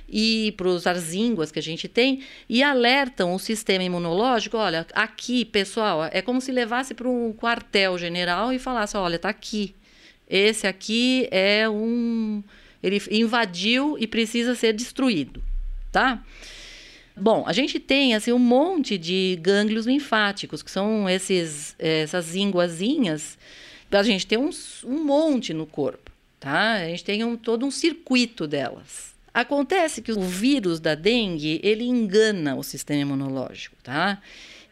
[0.08, 4.56] e para os arzínguas que a gente tem e alertam o sistema imunológico.
[4.56, 9.28] Olha, aqui, pessoal, é como se levasse para um quartel general e falasse: olha, está
[9.28, 9.74] aqui.
[10.28, 12.42] Esse aqui é um.
[12.82, 15.42] Ele invadiu e precisa ser destruído,
[15.92, 16.24] tá?
[17.14, 23.38] Bom, a gente tem assim um monte de gânglios linfáticos, que são esses, essas ínguazinhas
[24.00, 24.50] a gente tem um,
[24.84, 26.74] um monte no corpo, tá?
[26.74, 29.12] A gente tem um, todo um circuito delas.
[29.34, 34.20] Acontece que o vírus da dengue, ele engana o sistema imunológico, tá?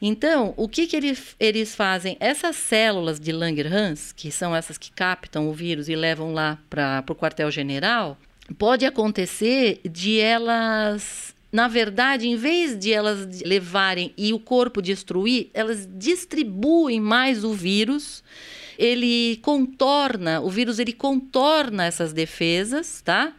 [0.03, 2.17] Então, o que, que ele, eles fazem?
[2.21, 7.05] Essas células de Langerhans, que são essas que captam o vírus e levam lá para
[7.09, 8.19] o quartel-general,
[8.59, 15.51] pode acontecer de elas, na verdade, em vez de elas levarem e o corpo destruir,
[15.53, 18.23] elas distribuem mais o vírus
[18.81, 23.35] ele contorna, o vírus ele contorna essas defesas, tá?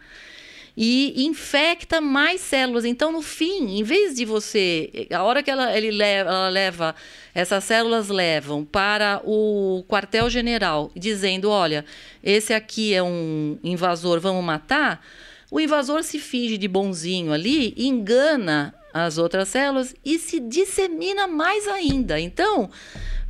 [0.78, 2.86] E infecta mais células.
[2.86, 6.96] Então, no fim, em vez de você, a hora que ela, ele leva, ela leva,
[7.34, 11.84] essas células levam para o quartel-general, dizendo: olha,
[12.24, 15.04] esse aqui é um invasor, vamos matar.
[15.50, 21.68] O invasor se finge de bonzinho ali, engana as outras células e se dissemina mais
[21.68, 22.20] ainda.
[22.20, 22.70] Então,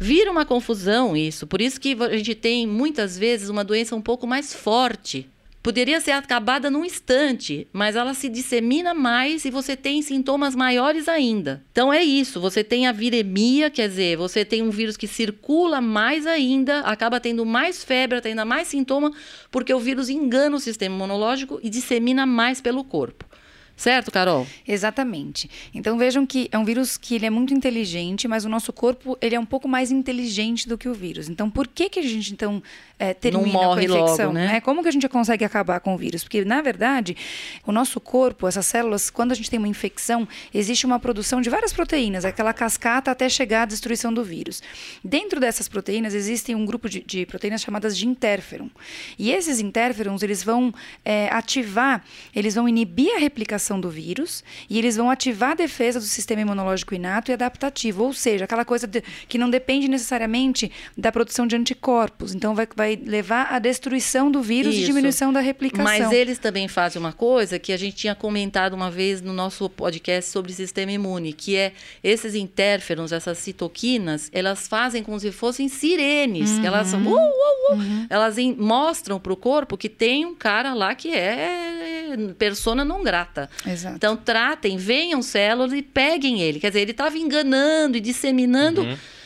[0.04, 1.46] Vira uma confusão isso.
[1.46, 5.30] Por isso que a gente tem muitas vezes uma doença um pouco mais forte.
[5.62, 11.08] Poderia ser acabada num instante, mas ela se dissemina mais e você tem sintomas maiores
[11.08, 11.64] ainda.
[11.72, 15.80] Então é isso, você tem a viremia, quer dizer, você tem um vírus que circula
[15.80, 19.12] mais ainda, acaba tendo mais febre, tendo mais sintoma,
[19.52, 23.31] porque o vírus engana o sistema imunológico e dissemina mais pelo corpo
[23.82, 24.46] Certo, Carol?
[24.68, 25.50] Exatamente.
[25.74, 29.18] Então vejam que é um vírus que ele é muito inteligente, mas o nosso corpo
[29.20, 31.28] ele é um pouco mais inteligente do que o vírus.
[31.28, 32.62] Então por que que a gente então
[33.00, 34.26] é, termina Não morre com a infecção?
[34.28, 34.62] logo, né?
[34.62, 36.22] Como que a gente consegue acabar com o vírus?
[36.22, 37.18] Porque na verdade
[37.66, 41.50] o nosso corpo, essas células, quando a gente tem uma infecção, existe uma produção de
[41.50, 44.62] várias proteínas, aquela cascata até chegar à destruição do vírus.
[45.04, 48.70] Dentro dessas proteínas existem um grupo de, de proteínas chamadas de interferon.
[49.18, 50.72] E esses interferons eles vão
[51.04, 52.04] é, ativar,
[52.36, 56.42] eles vão inibir a replicação do vírus e eles vão ativar a defesa do sistema
[56.42, 61.46] imunológico inato e adaptativo, ou seja, aquela coisa de, que não depende necessariamente da produção
[61.46, 62.34] de anticorpos.
[62.34, 64.84] Então vai, vai levar à destruição do vírus Isso.
[64.84, 65.84] e diminuição da replicação.
[65.84, 69.70] Mas eles também fazem uma coisa que a gente tinha comentado uma vez no nosso
[69.70, 75.68] podcast sobre sistema imune, que é esses interferons, essas citoquinas, elas fazem como se fossem
[75.68, 76.52] sirenes.
[76.52, 76.66] Uhum.
[76.66, 80.96] Elas, uh, uh, uh, elas em- mostram para o corpo que tem um cara lá
[80.96, 83.50] que é persona não grata.
[83.66, 83.96] Exato.
[83.96, 86.60] Então tratem, venham células e peguem ele.
[86.60, 88.86] Quer dizer, ele estava enganando e disseminando,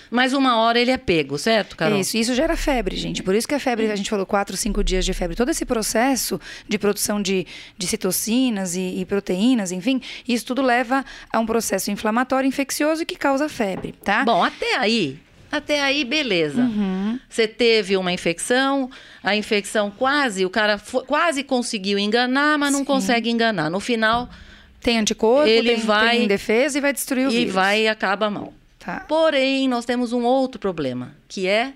[0.10, 2.00] mas uma hora ele é pego, certo, Carol?
[2.00, 3.24] Isso, isso gera febre, gente.
[3.24, 5.36] Por isso que a febre, a gente falou quatro, cinco dias de febre.
[5.36, 7.46] Todo esse processo de produção de,
[7.78, 13.16] de citocinas e, e proteínas, enfim, isso tudo leva a um processo inflamatório infeccioso que
[13.16, 14.24] causa febre, tá?
[14.24, 15.20] Bom, até aí,
[15.52, 16.62] até aí, beleza.
[16.62, 17.20] Uhum.
[17.30, 18.90] Você teve uma infecção,
[19.24, 22.86] a infecção quase, o cara quase conseguiu enganar, mas não Sim.
[22.86, 23.70] consegue enganar.
[23.70, 24.30] No final,
[24.82, 27.54] tem anticorpo, ele tem, vai- tem defesa e vai destruir o e vírus.
[27.54, 28.54] vai e acaba mal.
[28.80, 29.00] Tá.
[29.08, 31.74] Porém, nós temos um outro problema, que é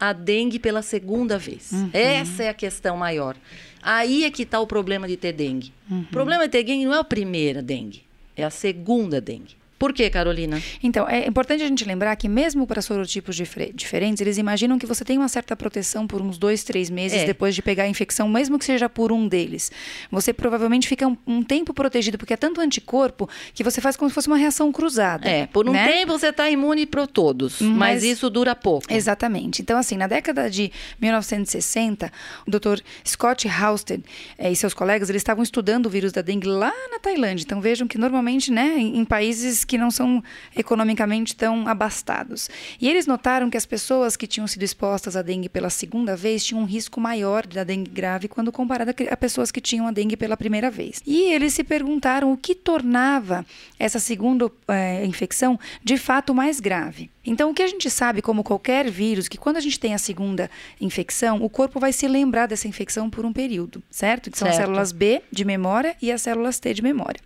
[0.00, 1.70] a dengue pela segunda vez.
[1.72, 1.90] Uhum.
[1.92, 3.36] Essa é a questão maior.
[3.82, 5.72] Aí é que está o problema de ter dengue.
[5.90, 6.00] Uhum.
[6.00, 8.02] O problema de ter dengue não é a primeira dengue,
[8.36, 9.59] é a segunda dengue.
[9.80, 10.62] Por quê, Carolina?
[10.82, 15.06] Então, é importante a gente lembrar que mesmo para sorotipos diferentes, eles imaginam que você
[15.06, 17.24] tem uma certa proteção por uns dois, três meses É.
[17.24, 19.72] depois de pegar a infecção, mesmo que seja por um deles.
[20.10, 24.10] Você provavelmente fica um, um tempo protegido, porque é tanto anticorpo que você faz como
[24.10, 25.26] se fosse uma reação cruzada.
[25.26, 25.88] É, por um né?
[25.88, 28.84] tempo você está imune para todos, mas, Mas- isso dura pouco.
[28.92, 29.62] Exatamente.
[29.62, 32.12] Então, assim, na década de 1960,
[32.46, 32.80] o Dr.
[33.06, 34.00] Scott Houston
[34.38, 37.44] eh, e seus colegas, eles estavam estudando o vírus da dengue lá na Tailândia.
[37.44, 40.20] Então, vejam que normalmente, né, em, em países que não são
[40.56, 42.50] economicamente tão abastados.
[42.80, 46.44] E eles notaram que as pessoas que tinham sido expostas à dengue pela segunda vez
[46.44, 50.16] tinham um risco maior da dengue grave quando comparado a pessoas que tinham a dengue
[50.16, 51.00] pela primeira vez.
[51.06, 53.46] E eles se perguntaram o que tornava
[53.78, 57.08] essa segunda eh, infecção de fato mais grave.
[57.32, 59.98] Então, o que a gente sabe, como qualquer vírus, que quando a gente tem a
[59.98, 64.30] segunda infecção, o corpo vai se lembrar dessa infecção por um período, certo?
[64.32, 64.66] Que são as Certo.
[64.66, 67.20] células B de memória e as células T de memória.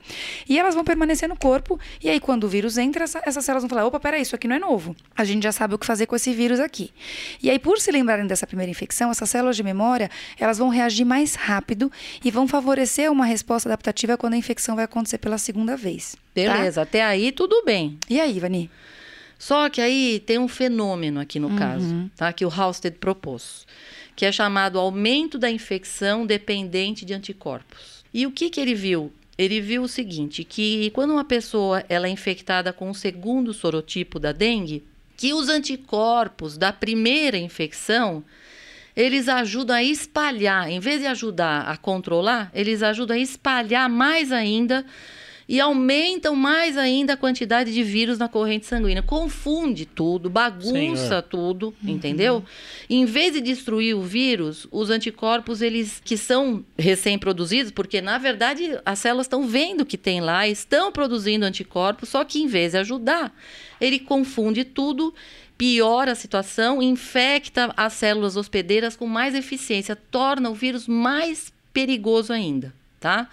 [0.47, 3.63] E elas vão permanecer no corpo, e aí quando o vírus entra, essa- essas células
[3.63, 4.95] vão falar: opa, peraí, isso aqui não é novo.
[5.17, 6.91] A gente já sabe o que fazer com esse vírus aqui.
[7.43, 11.05] E aí, por se lembrarem dessa primeira infecção, essas células de memória, elas vão reagir
[11.07, 11.91] mais rápido
[12.23, 16.13] e vão favorecer uma resposta adaptativa quando a infecção vai acontecer pela segunda vez.
[16.13, 16.19] tá?
[16.35, 17.99] Beleza, até aí tudo bem.
[18.11, 18.71] E aí, Vani?
[19.45, 22.33] Só que aí tem um fenômeno aqui no caso, tá?
[22.33, 23.67] Que o Halsted propôs,
[24.17, 28.03] que é chamado aumento da infecção dependente de anticorpos.
[28.15, 29.13] E o que que ele viu?
[29.37, 34.19] Ele viu o seguinte, que quando uma pessoa ela é infectada com o segundo sorotipo
[34.19, 34.83] da dengue,
[35.15, 38.25] que os anticorpos da primeira infecção
[38.97, 44.33] eles ajudam a espalhar, em vez de ajudar a controlar, eles ajudam a espalhar mais
[44.33, 44.87] ainda
[45.49, 49.03] e aumentam mais ainda a quantidade de vírus na corrente sanguínea.
[49.03, 51.23] Confunde tudo, bagunça Senhor.
[51.23, 52.45] tudo, entendeu?
[52.89, 58.79] Em vez de destruir o vírus, os anticorpos, eles que são recém-produzidos, porque na verdade
[58.85, 62.79] as células estão vendo que tem lá, estão produzindo anticorpos, só que em vez de
[62.79, 63.35] ajudar,
[63.81, 65.15] ele confunde tudo
[65.57, 72.33] piora a situação, infecta as células hospedeiras com mais eficiência, torna o vírus mais perigoso
[72.33, 73.29] ainda, tá?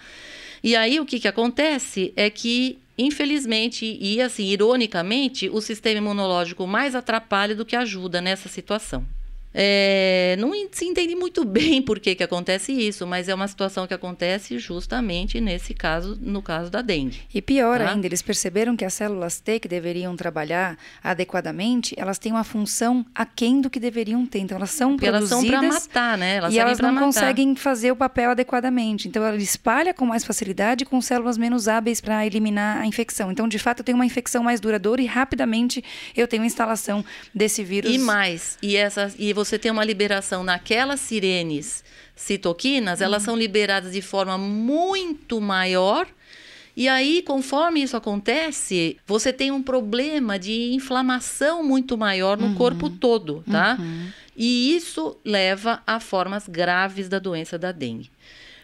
[0.62, 6.66] E aí o que, que acontece é que, infelizmente, e assim, ironicamente, o sistema imunológico
[6.66, 9.04] mais atrapalha do que ajuda nessa situação.
[9.54, 13.86] É, não se entende muito bem por que, que acontece isso, mas é uma situação
[13.86, 17.20] que acontece justamente nesse caso, no caso da dengue.
[17.32, 17.90] E pior Tá.
[17.90, 23.04] ainda, eles perceberam que as células T que deveriam trabalhar adequadamente, elas têm uma função
[23.14, 24.40] aquém do que deveriam ter.
[24.40, 26.36] Então, elas são Porque elas são produzidas para matar, né?
[26.36, 27.04] Elas e elas não matar.
[27.06, 29.08] conseguem fazer o papel adequadamente.
[29.08, 33.30] Então, ela espalha com mais facilidade com células menos hábeis para eliminar a infecção.
[33.30, 35.82] Então, de fato, eu tenho uma infecção mais duradoura e rapidamente
[36.16, 37.92] eu tenho instalação desse vírus.
[37.94, 43.06] E mais, e, essas, e você tem uma liberação naquelas sirenes citoquinas, Uhum.
[43.06, 46.06] elas são liberadas de forma muito maior.
[46.76, 52.50] E aí, conforme isso acontece, você tem um problema de inflamação muito maior Uhum.
[52.50, 53.78] no corpo todo, tá?
[54.34, 58.10] E isso leva a formas graves da doença da dengue.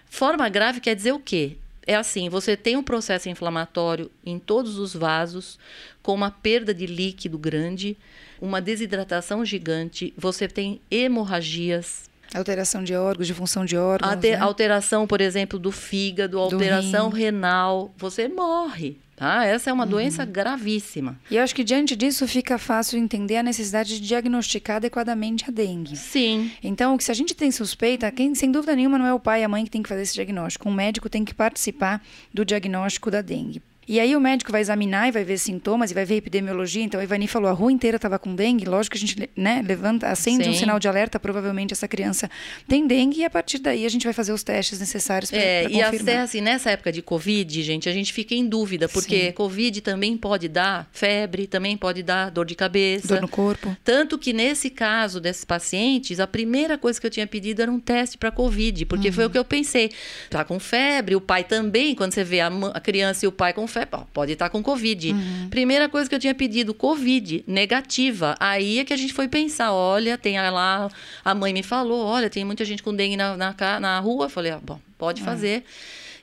[0.09, 1.59] Forma grave quer dizer o quê?
[1.89, 5.59] É assim: você tem um processo inflamatório em todos os vasos,
[6.03, 7.97] com uma perda de líquido grande,
[8.39, 12.09] uma desidratação gigante, você tem hemorragias.
[12.35, 14.13] Alteração de órgãos, de função de órgãos.
[14.13, 14.45] Alter, né?
[14.45, 18.99] Alteração, por exemplo, do fígado, alteração renal, você morre.
[19.19, 19.45] Tá?
[19.45, 19.91] Essa é uma uhum.
[19.91, 21.19] doença gravíssima.
[21.29, 25.51] E eu acho que diante disso fica fácil entender a necessidade de diagnosticar adequadamente a
[25.51, 25.97] dengue.
[25.97, 26.53] Sim.
[26.63, 29.45] Então, se a gente tem suspeita, quem sem dúvida nenhuma não é o pai e
[29.45, 30.69] a mãe que tem que fazer esse diagnóstico.
[30.69, 32.01] Um médico tem que participar
[32.33, 33.61] do diagnóstico da dengue.
[33.89, 36.83] E aí o médico vai examinar e vai ver sintomas e vai ver epidemiologia.
[36.83, 38.67] Então a Ivani falou, a rua inteira estava com dengue.
[38.67, 40.51] Lógico que a gente né, levanta, acende Sim.
[40.51, 42.31] um sinal de alerta, provavelmente essa criança
[42.69, 45.63] tem dengue e a partir daí a gente vai fazer os testes necessários para é,
[45.63, 45.95] confirmar.
[45.95, 49.33] E até assim, nessa época de Covid, gente, a gente fica em dúvida, porque Sim.
[49.33, 53.09] Covid também pode dar febre, também pode dar dor de cabeça.
[53.09, 53.75] Dor no corpo.
[53.83, 57.81] Tanto que nesse caso desses pacientes, a primeira coisa que eu tinha pedido era um
[57.81, 59.15] teste para Covid, porque uhum.
[59.15, 59.91] foi o que eu pensei.
[60.29, 63.55] Tá com febre, o pai também, quando você vê a, a criança e o pai
[63.55, 65.13] com febre, pode estar com Covid.
[65.13, 65.49] Uhum.
[65.51, 68.35] Primeira coisa que eu tinha pedido, Covid, negativa.
[68.39, 70.89] Aí é que a gente foi pensar, olha, tem lá,
[71.25, 74.27] a mãe me falou, olha, tem muita gente com dengue na, na, na rua.
[74.27, 75.25] Eu falei, ah, bom, pode é.
[75.25, 75.65] fazer.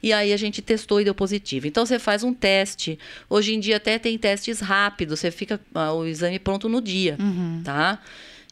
[0.02, 1.66] E aí a gente testou e deu positivo.
[1.66, 3.00] Então você faz um teste.
[3.30, 7.16] Hoje em dia até tem testes rápidos, você fica ah, o exame pronto no dia,
[7.20, 7.62] uhum.
[7.64, 8.00] tá?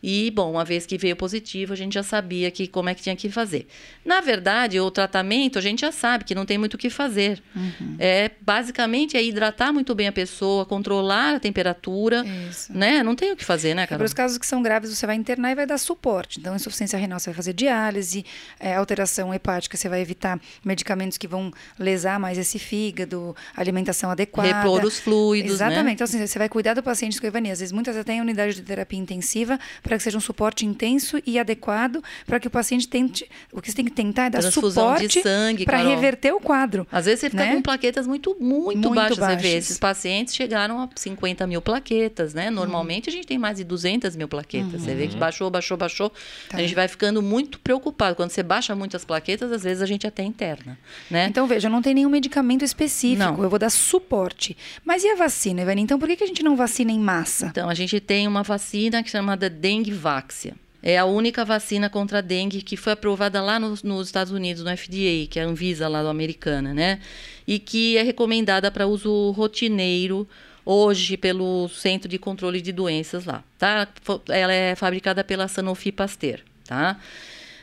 [0.04, 3.02] E, bom, uma vez que veio positivo, a gente já sabia que como é que
[3.02, 3.68] tinha que fazer.
[4.04, 7.42] Na verdade, o tratamento, a gente já sabe que não tem muito o que fazer.
[7.56, 7.96] Uhum.
[7.98, 12.78] É, basicamente, é hidratar muito bem a pessoa, controlar a temperatura, Isso.
[12.78, 13.02] né?
[13.02, 14.00] Não tem o que fazer, né, Carol?
[14.00, 16.38] Para os casos que são graves, você vai internar e vai dar suporte.
[16.38, 18.26] Então, insuficiência renal, você vai fazer diálise,
[18.60, 24.50] é, alteração hepática, você vai evitar medicamentos que vão lesar mais esse fígado, alimentação adequada.
[24.54, 25.56] Repor os fluidos, né?
[25.56, 25.86] Exatamente.
[25.86, 25.92] Né?
[25.94, 28.62] Então, assim, você vai cuidar do paciente com Às vezes, muitas vezes tem unidade de
[28.64, 33.30] terapia intensiva para que seja um suporte intenso e adequado para que o paciente tente.
[33.52, 35.22] O que você tem que tentar é dar suporte
[35.66, 36.88] para reverter o quadro.
[36.92, 37.56] Às vezes você fica né?
[37.56, 39.18] com plaquetas muito, muito, muito baixas.
[39.18, 39.42] baixas.
[39.42, 42.50] Você vê, esses pacientes chegaram a 50 mil plaquetas, né?
[42.50, 43.14] Normalmente uhum.
[43.14, 44.74] a gente tem mais de 200 mil plaquetas.
[44.74, 44.80] Uhum.
[44.80, 46.10] Você vê que baixou, baixou, baixou.
[46.50, 46.58] Tá.
[46.58, 48.16] A gente vai ficando muito preocupado.
[48.16, 50.78] Quando você baixa muitas plaquetas, às vezes a gente até interna,
[51.10, 51.28] né?
[51.28, 53.20] Então, veja, não tem nenhum medicamento específico.
[53.20, 53.44] Não.
[53.44, 54.56] Eu vou dar suporte.
[54.84, 55.82] Mas e a vacina, Ivani?
[55.82, 57.48] Então, por que, que a gente não vacina em massa?
[57.48, 60.56] Então, a gente tem uma vacina que é chamada Dengue Váxia.
[60.82, 64.64] É a única vacina contra a dengue que foi aprovada lá nos, nos Estados Unidos,
[64.64, 67.00] no FDA, que é a Anvisa lá do americana, né?
[67.48, 70.28] E que é recomendada para uso rotineiro
[70.66, 73.88] hoje pelo Centro de Controle de Doenças lá, tá?
[74.30, 77.00] Ela é fabricada pela Sanofi Pasteur, tá?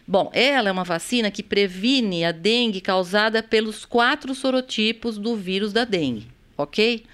[0.07, 5.73] Bom, ela é uma vacina que previne a dengue causada pelos quatro sorotipos do vírus
[5.73, 7.05] da dengue, ok?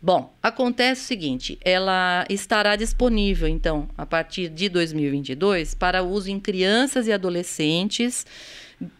[0.00, 6.38] Bom, acontece o seguinte: ela estará disponível, então, a partir de 2022, para uso em
[6.38, 8.24] crianças e adolescentes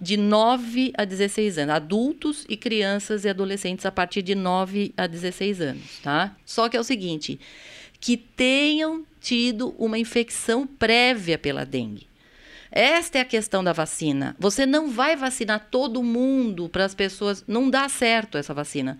[0.00, 5.06] de 9 a 16 anos, adultos e crianças e adolescentes a partir de 9 a
[5.06, 6.36] 16 anos, tá?
[6.44, 7.38] Só que é o seguinte,
[8.00, 12.07] que tenham tido uma infecção prévia pela dengue.
[12.70, 14.36] Esta é a questão da vacina.
[14.38, 17.44] Você não vai vacinar todo mundo para as pessoas.
[17.46, 18.98] Não dá certo essa vacina.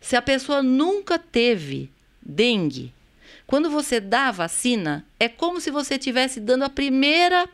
[0.00, 1.90] Se a pessoa nunca teve
[2.22, 2.92] dengue,
[3.46, 7.48] quando você dá a vacina, é como se você estivesse dando a primeira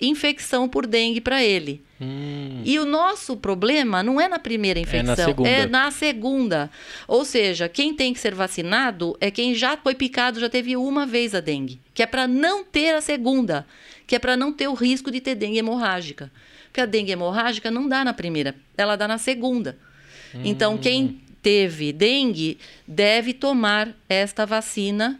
[0.00, 1.82] infecção por dengue para ele.
[2.00, 2.62] Hum.
[2.64, 5.48] E o nosso problema não é na primeira infecção, é na, segunda.
[5.48, 6.70] é na segunda.
[7.06, 11.04] Ou seja, quem tem que ser vacinado é quem já foi picado, já teve uma
[11.04, 13.66] vez a dengue, que é para não ter a segunda,
[14.06, 16.32] que é para não ter o risco de ter dengue hemorrágica.
[16.64, 19.76] Porque a dengue hemorrágica não dá na primeira, ela dá na segunda.
[20.34, 20.40] Hum.
[20.44, 25.18] Então, quem teve dengue deve tomar esta vacina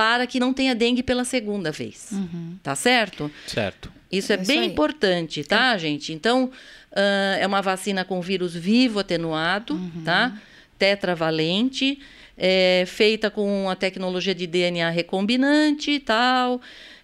[0.00, 2.08] para que não tenha dengue pela segunda vez.
[2.12, 2.56] Uhum.
[2.62, 3.30] Tá certo?
[3.46, 3.92] Certo.
[4.10, 5.78] Isso é, é bem isso importante, tá, é.
[5.78, 6.10] gente?
[6.10, 10.02] Então, uh, é uma vacina com vírus vivo atenuado, uhum.
[10.02, 10.40] tá?
[10.78, 11.98] Tetravalente,
[12.34, 16.62] é, feita com a tecnologia de DNA recombinante e tal.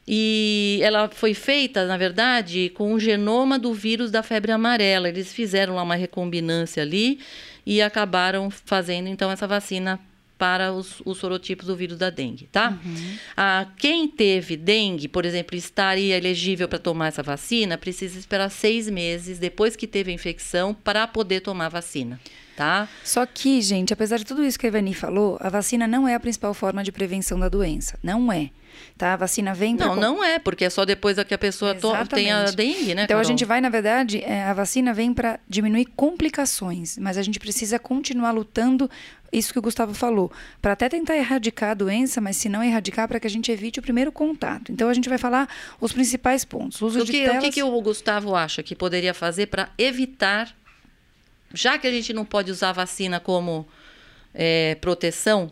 [0.09, 5.07] E ela foi feita, na verdade, com o genoma do vírus da febre amarela.
[5.07, 7.21] Eles fizeram lá uma recombinância ali
[7.67, 10.01] e acabaram fazendo então essa vacina
[10.39, 12.79] para os, os sorotipos do vírus da dengue, tá?
[12.85, 13.17] Uhum.
[13.37, 18.89] Ah, quem teve dengue, por exemplo, estaria elegível para tomar essa vacina, precisa esperar seis
[18.89, 22.21] meses depois que teve a infecção para poder tomar a vacina.
[22.57, 22.89] Tá?
[23.05, 26.15] Só que, gente, apesar de tudo isso que a Ivani falou, a vacina não é
[26.15, 27.99] a principal forma de prevenção da doença.
[28.03, 28.51] Não é
[28.97, 29.15] tá?
[29.15, 29.87] A vacina vem para...
[29.87, 31.75] Não, não é, porque é só depois que a pessoa
[32.09, 33.21] tem a dengue, né, Então, Carol?
[33.21, 37.39] a gente vai, na verdade, é, a vacina vem para diminuir complicações, mas a gente
[37.39, 38.91] precisa continuar lutando
[39.33, 40.31] isso que o Gustavo falou,
[40.63, 43.79] para até tentar erradicar a doença, mas se não erradicar, para que a gente evite
[43.79, 44.71] o primeiro contato.
[44.71, 45.49] Então a gente vai falar
[45.81, 46.81] os principais pontos.
[46.81, 47.37] O, uso o que, de telas...
[47.37, 50.55] o que, que o Gustavo acha que poderia fazer para evitar
[51.53, 53.67] já que a gente não pode usar a vacina como
[54.35, 55.51] é, proteção,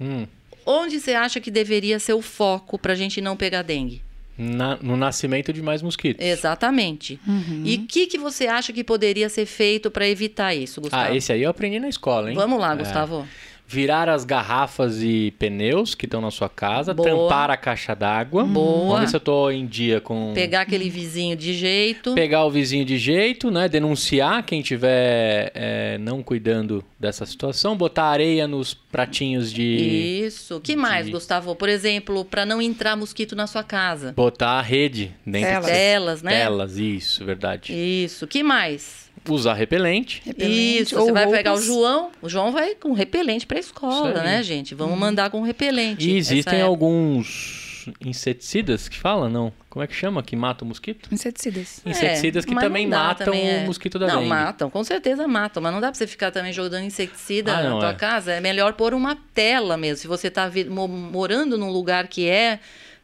[0.00, 0.26] Hum.
[0.66, 4.02] Onde você acha que deveria ser o foco para a gente não pegar dengue?
[4.38, 6.24] Na- no nascimento de mais mosquitos.
[6.24, 7.20] Exatamente.
[7.64, 11.12] E o que, que você acha que poderia ser feito para evitar isso, Gustavo?
[11.12, 12.36] Ah, esse aí eu aprendi na escola, hein?
[12.36, 12.76] Vamos lá, É.
[13.72, 17.08] Virar as garrafas e pneus que estão na sua casa, Boa.
[17.08, 18.42] tampar a caixa d'água.
[18.42, 18.86] Boa.
[18.88, 20.32] Vamos ver se eu tô em dia com.
[20.34, 22.12] Pegar aquele vizinho de jeito.
[22.16, 23.68] Pegar o vizinho de jeito, né?
[23.68, 27.76] Denunciar quem tiver é, não cuidando dessa situação.
[27.76, 29.62] Botar areia nos pratinhos de.
[30.26, 30.56] Isso.
[30.56, 31.54] O que mais, de- Gustavo?
[31.54, 34.12] Por exemplo, para não entrar mosquito na sua casa.
[34.16, 35.66] Botar a rede dentro Telas.
[35.66, 36.40] de Telas, né?
[36.40, 37.72] Telas, isso, verdade.
[37.72, 38.24] Isso.
[38.24, 39.08] O que mais?
[39.28, 40.22] Usar repelente.
[40.24, 40.98] Repelente Isso.
[40.98, 41.60] ou Você vai pegar o.
[41.60, 42.10] João.
[42.22, 44.24] O João vai com repelente para escola, Isso aí.
[44.24, 44.74] né, gente?
[44.74, 46.08] Vamos mandar com repelente.
[46.08, 49.52] E existem alguns inseticidas que fala, não?
[49.68, 50.22] Como é que chama?
[50.22, 51.08] Que mata o mosquito?
[51.12, 51.80] Inseticidas.
[51.86, 53.64] Inseticidas que É, mas também não dá matam também, o é.
[53.66, 54.28] mosquito da Não, dengue.
[54.28, 57.70] matam, com certeza matam, mas não dá pra você ficar também jogando inseticida Ah, na
[57.70, 57.94] não, tua é.
[57.94, 58.32] casa.
[58.32, 59.96] É melhor pôr uma tela mesmo.
[59.98, 62.58] Se você tá vi- mo- morando num lugar que é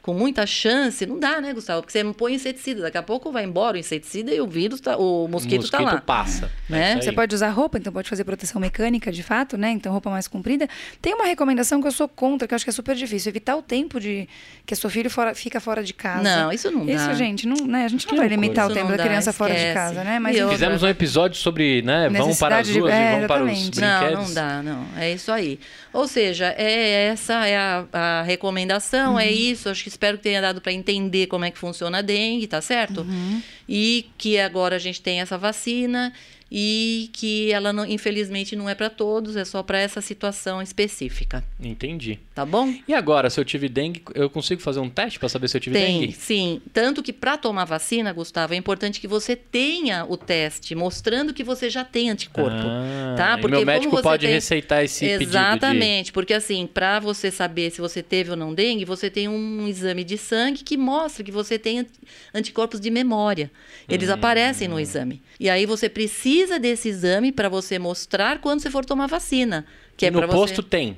[0.07, 1.83] com muita chance, não dá, né, Gustavo?
[1.83, 4.81] Porque você não põe inseticida, daqui a pouco vai embora o inseticida e o vírus,
[4.81, 6.01] tá, o mosquito, tá lá.
[6.01, 6.49] passa.
[6.71, 6.93] Né?
[6.93, 9.71] É isso Você pode usar roupa, então pode fazer proteção mecânica de fato, né?
[9.73, 10.69] Então roupa mais comprida.
[11.03, 13.57] Tem uma recomendação que eu sou contra, que eu acho que é super difícil, evitar
[13.57, 14.29] o tempo de
[14.65, 16.23] que seu filho fora, fica fora de casa.
[16.23, 16.93] Não, isso não dá.
[16.93, 17.85] Isso, gente, não, né?
[17.85, 18.41] A gente não Que vai loucura.
[18.47, 19.75] limitar o Isso tempo da dá, criança fora de esquece.
[19.75, 20.21] casa, né?
[20.21, 22.97] Mas E outra- Fizemos um episódio sobre, né, vão para as Necessidade de- ruas e
[22.97, 23.81] é, vão para os exatamente.
[23.81, 24.27] Não, brinquedos.
[24.29, 24.87] não dá, não.
[24.97, 25.59] É isso aí.
[25.93, 29.19] Ou seja, é essa é a, a recomendação, Uhum.
[29.21, 29.69] é isso.
[29.69, 32.61] Acho que espero que tenha dado para entender como é que funciona a dengue, tá
[32.61, 33.01] certo?
[33.01, 33.43] Uhum.
[33.69, 36.13] E que agora a gente tem essa vacina
[36.51, 41.43] e que ela, não, infelizmente, não é para todos, é só para essa situação específica.
[41.61, 42.21] Entendi.
[42.35, 42.73] Tá bom?
[42.87, 45.61] E agora, se eu tive dengue, eu consigo fazer um teste para saber se eu
[45.61, 46.13] tive Tem, dengue?
[46.13, 46.61] sim.
[46.73, 51.43] Tanto que para tomar vacina, Gustavo, é importante que você tenha o teste mostrando que
[51.43, 52.53] você já tem anticorpo.
[52.57, 53.39] Ah, tá?
[53.39, 55.25] Porque meu médico pode tem- receitar esse de...
[55.25, 59.67] Exatamente, porque assim, para você saber se você teve ou não dengue, você tem um
[59.67, 61.91] exame de sangue que mostra que você tem ant-
[62.33, 63.51] anticorpos de memória.
[63.89, 65.23] Eles aparecem no exame.
[65.41, 69.65] E aí você precisa desse exame para você mostrar quando você for tomar vacina,
[69.97, 70.69] que é no posto você.
[70.69, 70.97] tem?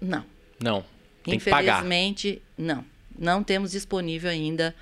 [0.00, 0.24] Não.
[0.62, 0.84] Não.
[1.22, 1.78] Tem que pagar.
[1.78, 2.84] Infelizmente, não.
[3.18, 4.74] Não temos disponível ainda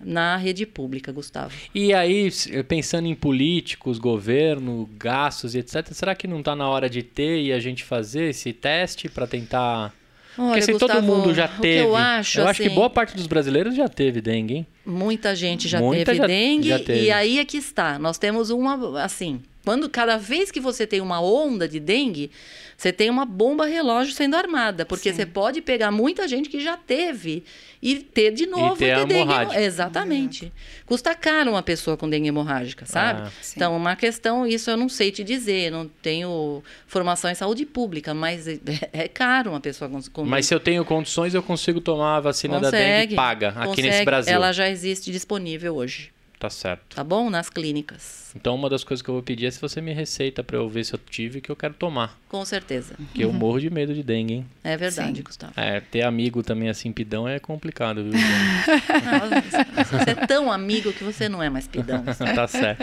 [0.00, 1.54] na rede pública, Gustavo.
[1.74, 2.30] E aí,
[2.68, 7.42] pensando em políticos, governo, gastos e etc., será que não está na hora de ter
[7.42, 9.94] e a gente fazer esse teste para tentar...
[10.36, 11.82] Porque Olha, se todo Gustavo, mundo já teve...
[11.84, 14.66] eu acho, acho que assim, boa parte dos brasileiros já teve dengue, hein?
[14.84, 17.04] Muita gente já Muita teve já- dengue já teve.
[17.06, 17.98] e aí é que está.
[17.98, 22.30] Nós temos uma assim, quando cada vez que você tem uma onda de dengue,
[22.76, 25.16] você tem uma bomba relógio sendo armada, porque Sim.
[25.16, 27.42] você pode pegar muita gente que já teve
[27.82, 29.56] e ter de novo ter a dengue.
[29.56, 30.52] Exatamente.
[30.86, 33.22] Custa caro uma pessoa com dengue hemorrágica, sabe?
[33.22, 33.32] Ah.
[33.56, 38.14] Então, uma questão, isso eu não sei te dizer, não tenho formação em saúde pública,
[38.14, 38.60] mas é,
[38.92, 42.20] é caro uma pessoa com, com Mas se eu tenho condições, eu consigo tomar a
[42.20, 43.88] vacina da dengue paga aqui consegue.
[43.88, 44.32] nesse Brasil.
[44.32, 46.96] Ela já existe disponível hoje, Tá certo.
[46.96, 47.30] tá bom?
[47.30, 48.30] Nas clínicas.
[48.36, 50.68] Então, uma das coisas que eu vou pedir é se você me receita para eu
[50.68, 52.18] ver se eu tive que eu quero tomar.
[52.28, 52.94] Com certeza.
[52.96, 54.46] Porque eu morro de medo de dengue, hein?
[54.62, 55.22] É verdade, Sim.
[55.22, 55.52] Gustavo.
[55.56, 58.12] É, ter amigo também assim, pidão, é complicado, viu?
[58.12, 62.04] Nossa, Você é tão amigo que você não é mais pidão.
[62.04, 62.82] tá certo.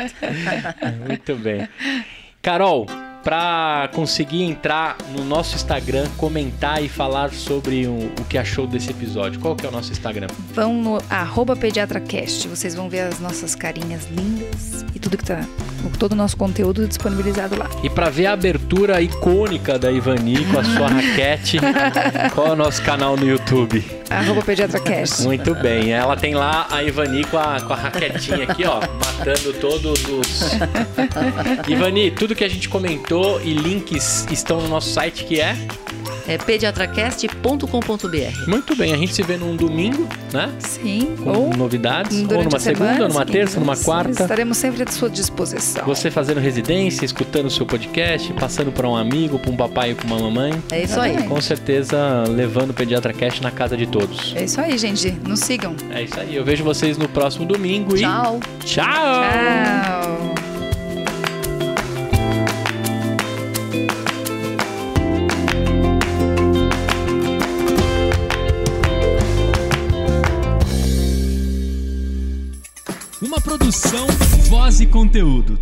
[1.08, 1.68] Muito bem.
[2.42, 2.88] Carol,
[3.24, 8.92] para conseguir entrar no nosso Instagram, comentar e falar sobre o, o que achou desse
[8.92, 10.28] episódio, qual que é o nosso Instagram?
[10.54, 15.48] Vão no arroba pediatracast, vocês vão ver as nossas carinhas lindas e tudo que tá,
[15.90, 17.70] todo o nosso conteúdo disponibilizado lá.
[17.84, 21.58] E para ver a abertura icônica da Ivani com a sua raquete,
[22.34, 23.84] qual é o nosso canal no YouTube?
[24.10, 25.24] Arroba pediatracast.
[25.24, 29.54] Muito bem, ela tem lá a Ivani com a, com a raquetinha aqui, ó, matando
[29.54, 30.52] todos os.
[31.68, 35.56] Ivani, tudo que a gente comentou e links estão no nosso site que é.
[36.28, 38.48] É pediatracast.com.br.
[38.50, 40.50] Muito bem, a gente se vê num domingo, né?
[40.60, 44.24] Sim, Com ou novidades, ou numa a semana, segunda, numa terça, numa quarta.
[44.24, 45.86] Estaremos sempre à sua disposição.
[45.86, 49.96] Você fazendo residência, escutando o seu podcast, passando para um amigo, para um papai e
[49.96, 50.54] para uma mamãe.
[50.72, 51.24] É isso aí.
[51.24, 54.34] Com certeza levando o Pediatra Cash na casa de todos.
[54.36, 55.12] É isso aí, gente.
[55.28, 55.76] Nos sigam.
[55.92, 56.36] É isso aí.
[56.36, 58.40] Eu vejo vocês no próximo domingo Tchau.
[58.62, 58.86] e tchau!
[58.86, 60.33] Tchau.
[73.44, 74.08] Produção,
[74.50, 75.60] voz e conteúdo.